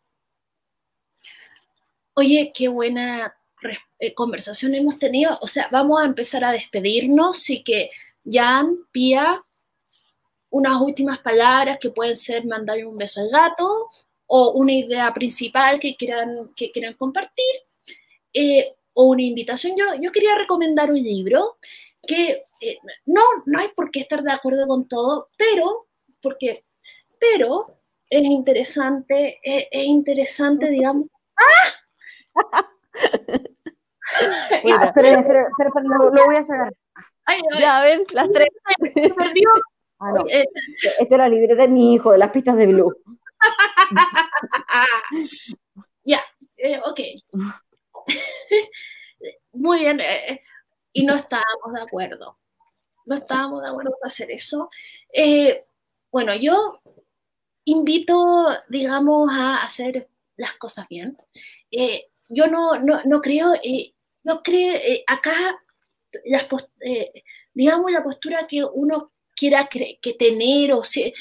[2.14, 3.37] Oye, qué buena
[3.98, 5.38] eh, conversación hemos tenido.
[5.40, 7.90] O sea, vamos a empezar a despedirnos y que
[8.24, 9.42] Jan, Pía,
[10.50, 13.88] unas últimas palabras que pueden ser mandarle un beso al gato
[14.26, 17.44] o una idea principal que quieran, que quieran compartir
[18.32, 19.76] eh, o una invitación.
[19.76, 21.58] Yo, yo quería recomendar un libro
[22.06, 25.86] que eh, no, no hay por qué estar de acuerdo con todo, pero,
[26.20, 26.64] porque,
[27.18, 27.66] pero
[28.10, 31.08] es interesante, es, interesante, digamos.
[34.84, 35.48] espera, espera,
[35.82, 36.72] lo, voy a sacar.
[37.58, 38.48] ya ven, las tres.
[39.16, 39.50] Perdió.
[40.00, 40.24] Ah, no.
[40.28, 40.44] Eh,
[40.98, 42.94] Esta era libre de mi hijo, de las pistas de Blue.
[46.04, 46.22] ya,
[46.56, 47.00] eh, ok.
[49.52, 50.00] Muy bien
[50.98, 52.38] y no estábamos de acuerdo.
[53.06, 54.68] No estábamos de acuerdo para hacer eso.
[55.12, 55.62] Eh,
[56.10, 56.80] bueno, yo
[57.64, 61.16] invito, digamos, a hacer las cosas bien.
[61.70, 63.52] Eh, yo no, no, no creo,
[64.18, 65.62] eh, no creo, acá,
[66.24, 66.46] las
[67.54, 71.12] digamos, la postura que uno quiera que tener o si,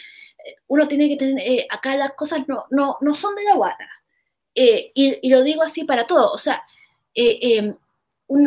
[0.67, 3.89] uno tiene que tener, acá las cosas no, no, no son de la guata.
[4.53, 4.91] Y,
[5.21, 6.63] y, lo digo así para todo, o sea,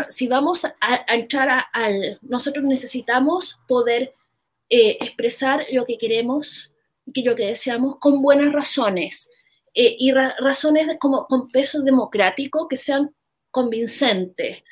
[0.08, 0.74] si vamos a,
[1.08, 4.14] entrar al, nosotros necesitamos poder
[4.68, 6.74] eh, expresar lo que queremos
[7.12, 9.30] y lo que deseamos con buenas razones
[9.74, 13.14] eh, y razones como con peso democrático que sean
[13.50, 14.62] convincentes.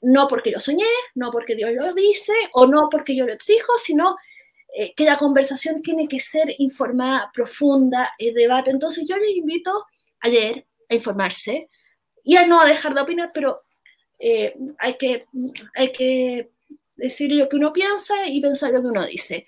[0.00, 3.76] No porque yo soñé, no porque Dios lo dice o no porque yo lo exijo,
[3.76, 4.16] sino
[4.76, 8.70] eh, que la conversación tiene que ser informada, profunda, el debate.
[8.70, 9.86] Entonces yo les invito
[10.20, 11.68] a leer, a informarse
[12.24, 13.62] y a no dejar de opinar, pero
[14.18, 15.26] eh, hay, que,
[15.74, 16.50] hay que
[16.96, 19.46] decir lo que uno piensa y pensar lo que uno dice.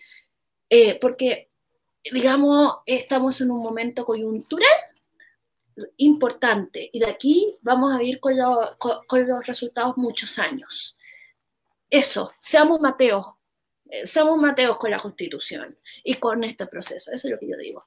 [0.68, 1.48] Eh, porque,
[2.12, 4.68] digamos, estamos en un momento coyuntural
[5.98, 8.34] importante y de aquí vamos a vivir con,
[8.78, 10.96] con, los resultados muchos años.
[11.90, 13.26] Eso, seamos Mateos,
[13.90, 17.56] eh, seamos Mateos con la Constitución y con este proceso, eso es lo que yo
[17.56, 17.84] digo.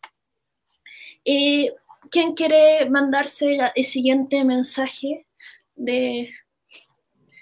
[2.12, 5.28] ¿Quién quiere mandarse el siguiente mensaje
[5.76, 6.34] de,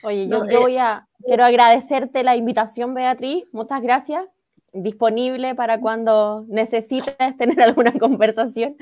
[0.04, 4.26] Oye, yo, eh, voy a, quiero agradecerte la invitación, Beatriz, muchas gracias.
[4.74, 8.78] Disponible para cuando necesites tener alguna conversación.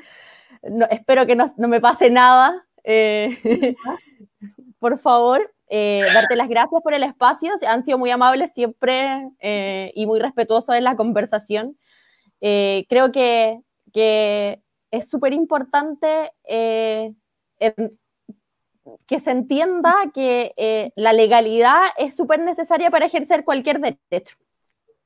[0.90, 2.66] Espero que no, me pase nada.
[2.84, 3.38] Eh,
[4.80, 7.52] por favor, eh, darte las gracias por el espacio.
[7.68, 9.30] Han sido muy amables siempre
[9.94, 11.78] y muy respetuosos en la conversación.
[12.40, 13.60] creo que,
[13.94, 16.32] que es súper importante
[19.08, 24.38] que se entienda que eh, la legalidad es súper necesaria para ejercer cualquier derecho.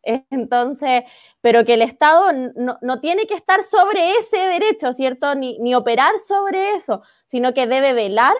[0.04, 1.04] Entonces,
[1.42, 5.36] pero que el Estado no, tiene que estar sobre ese derecho, ¿cierto?
[5.36, 8.36] Ni, operar sobre eso, sino que debe velar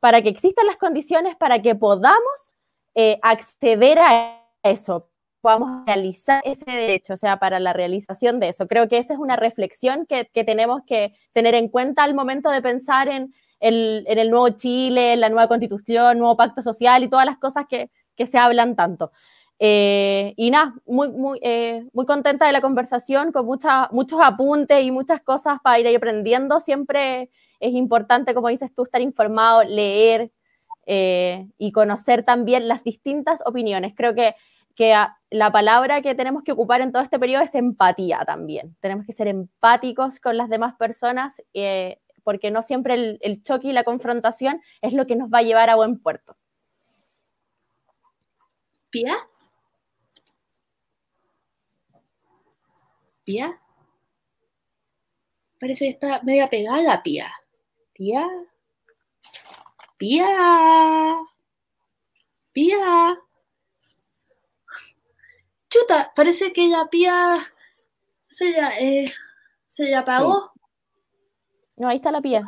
[0.00, 2.56] para que existan las condiciones para que podamos
[2.94, 5.08] eh, acceder a eso,
[5.40, 8.66] podamos realizar ese derecho, o sea, para la realización de eso.
[8.66, 12.50] Creo que esa es una reflexión que, que tenemos que tener en cuenta al momento
[12.50, 13.34] de pensar en,
[13.64, 17.90] en el nuevo Chile, la nueva constitución, nuevo pacto social y todas las cosas que,
[18.26, 19.10] se hablan tanto.
[19.58, 24.90] Eh, y nada, muy, muy, eh, muy contenta de la conversación, con muchos apuntes y
[24.90, 26.60] muchas cosas para ir aprendiendo.
[26.60, 27.30] Siempre
[27.60, 30.32] es importante, como dices tú, estar informado, leer
[30.86, 33.94] eh, y conocer también las distintas opiniones.
[33.96, 34.34] Creo que,
[34.74, 34.94] que
[35.30, 38.76] la palabra que tenemos que ocupar en todo este periodo es empatía también.
[38.80, 41.42] Tenemos que ser empáticos con las demás personas
[42.24, 45.70] porque no siempre el, choque y la confrontación es lo que nos va a llevar
[45.70, 46.36] a buen puerto.
[48.90, 49.16] ¿Pía?
[53.24, 53.60] ¿Pía?
[55.58, 57.32] Parece que está media pegada la pía.
[57.94, 58.28] ¿Pía?
[59.96, 61.16] ¿Pía?
[62.52, 63.18] ¿Pía?
[65.68, 67.50] Chuta, parece que la pía
[68.28, 69.12] se ya, eh,
[69.66, 70.52] se apagó.
[71.76, 72.44] No, ahí está la pía.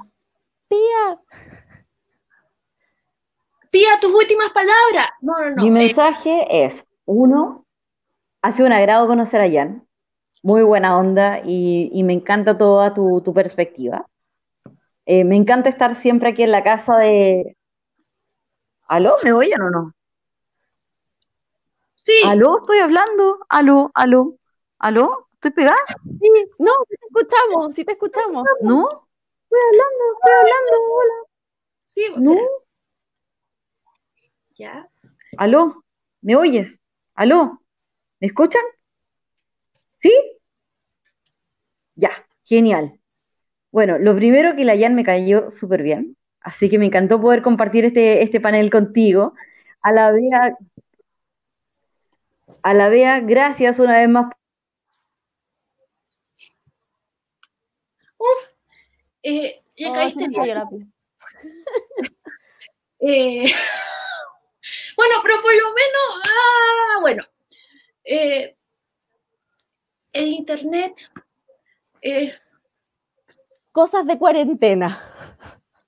[0.68, 1.20] Pía.
[3.70, 5.09] Pía, tus últimas palabras.
[5.20, 5.62] No, no, no.
[5.62, 7.66] Mi mensaje es, uno,
[8.43, 9.87] ha sido un agrado conocer a Jan.
[10.47, 14.07] Muy buena onda y, me encanta toda tu, perspectiva.
[15.05, 17.57] Eh, me encanta estar siempre aquí en la casa de...
[18.86, 19.16] ¿Aló?
[19.24, 19.92] ¿Me oyen o no?
[21.97, 22.12] Sí.
[22.24, 22.59] ¿Aló?
[22.61, 23.40] ¿Estoy hablando?
[23.49, 23.90] ¿Aló?
[23.92, 24.38] ¿Aló?
[24.78, 25.26] ¿Aló?
[25.32, 25.78] ¿Estoy pegada?
[26.05, 26.28] Sí,
[26.61, 28.44] no, sí te escuchamos, sí te escuchamos.
[28.61, 28.88] ¿No?
[28.88, 31.14] Estoy hablando, estoy hablando, hola.
[31.88, 32.36] Sí, ¿No?
[34.55, 34.88] Ya.
[35.38, 35.82] ¿Aló?
[36.20, 36.80] ¿Me oyes?
[37.16, 37.61] ¿Aló?
[38.20, 38.62] ¿Me escuchan?
[39.97, 40.36] ¿Sí?
[41.97, 42.11] Ya,
[42.44, 43.01] genial.
[43.72, 47.42] Bueno, lo primero que la Jan me cayó súper bien, así que me encantó poder
[47.42, 49.34] compartir este, este panel contigo.
[49.82, 50.57] A la Bea,
[52.62, 54.32] a la Bea, gracias una vez más.
[58.18, 58.49] Uf.
[59.22, 60.92] Eh, ya Oh, caíste bien.
[62.99, 63.42] Eh,
[64.97, 67.22] bueno, pero por lo menos, ah, bueno,
[68.05, 68.57] eh,
[70.14, 71.11] el internet,
[72.07, 72.35] eh,
[73.73, 75.03] Cosas de cuarentena.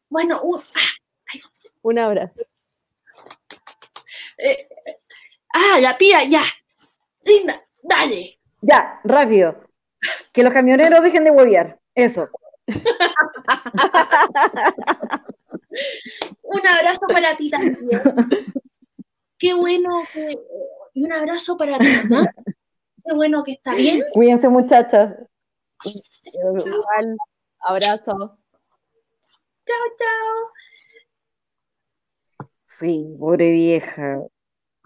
[0.09, 0.63] bueno, un-
[1.83, 2.43] Un abrazo.
[4.39, 4.69] eh,
[5.55, 6.43] ah, la pía, ya,
[7.25, 8.39] linda, dale.
[8.61, 9.65] Ya, rápido.
[10.33, 11.79] Que los camioneros dejen de huevear.
[11.95, 12.29] Eso.
[16.43, 17.77] Un abrazo para ti también.
[19.39, 20.39] Qué bueno que,
[20.95, 22.31] y un abrazo para tu mamá.
[23.05, 24.03] Qué bueno que está bien.
[24.13, 25.15] Cuídense, muchachas.
[25.85, 27.17] Igual,
[27.61, 28.39] abrazo.
[29.65, 30.53] Chao, chao.
[32.65, 34.23] Sí, pobre vieja.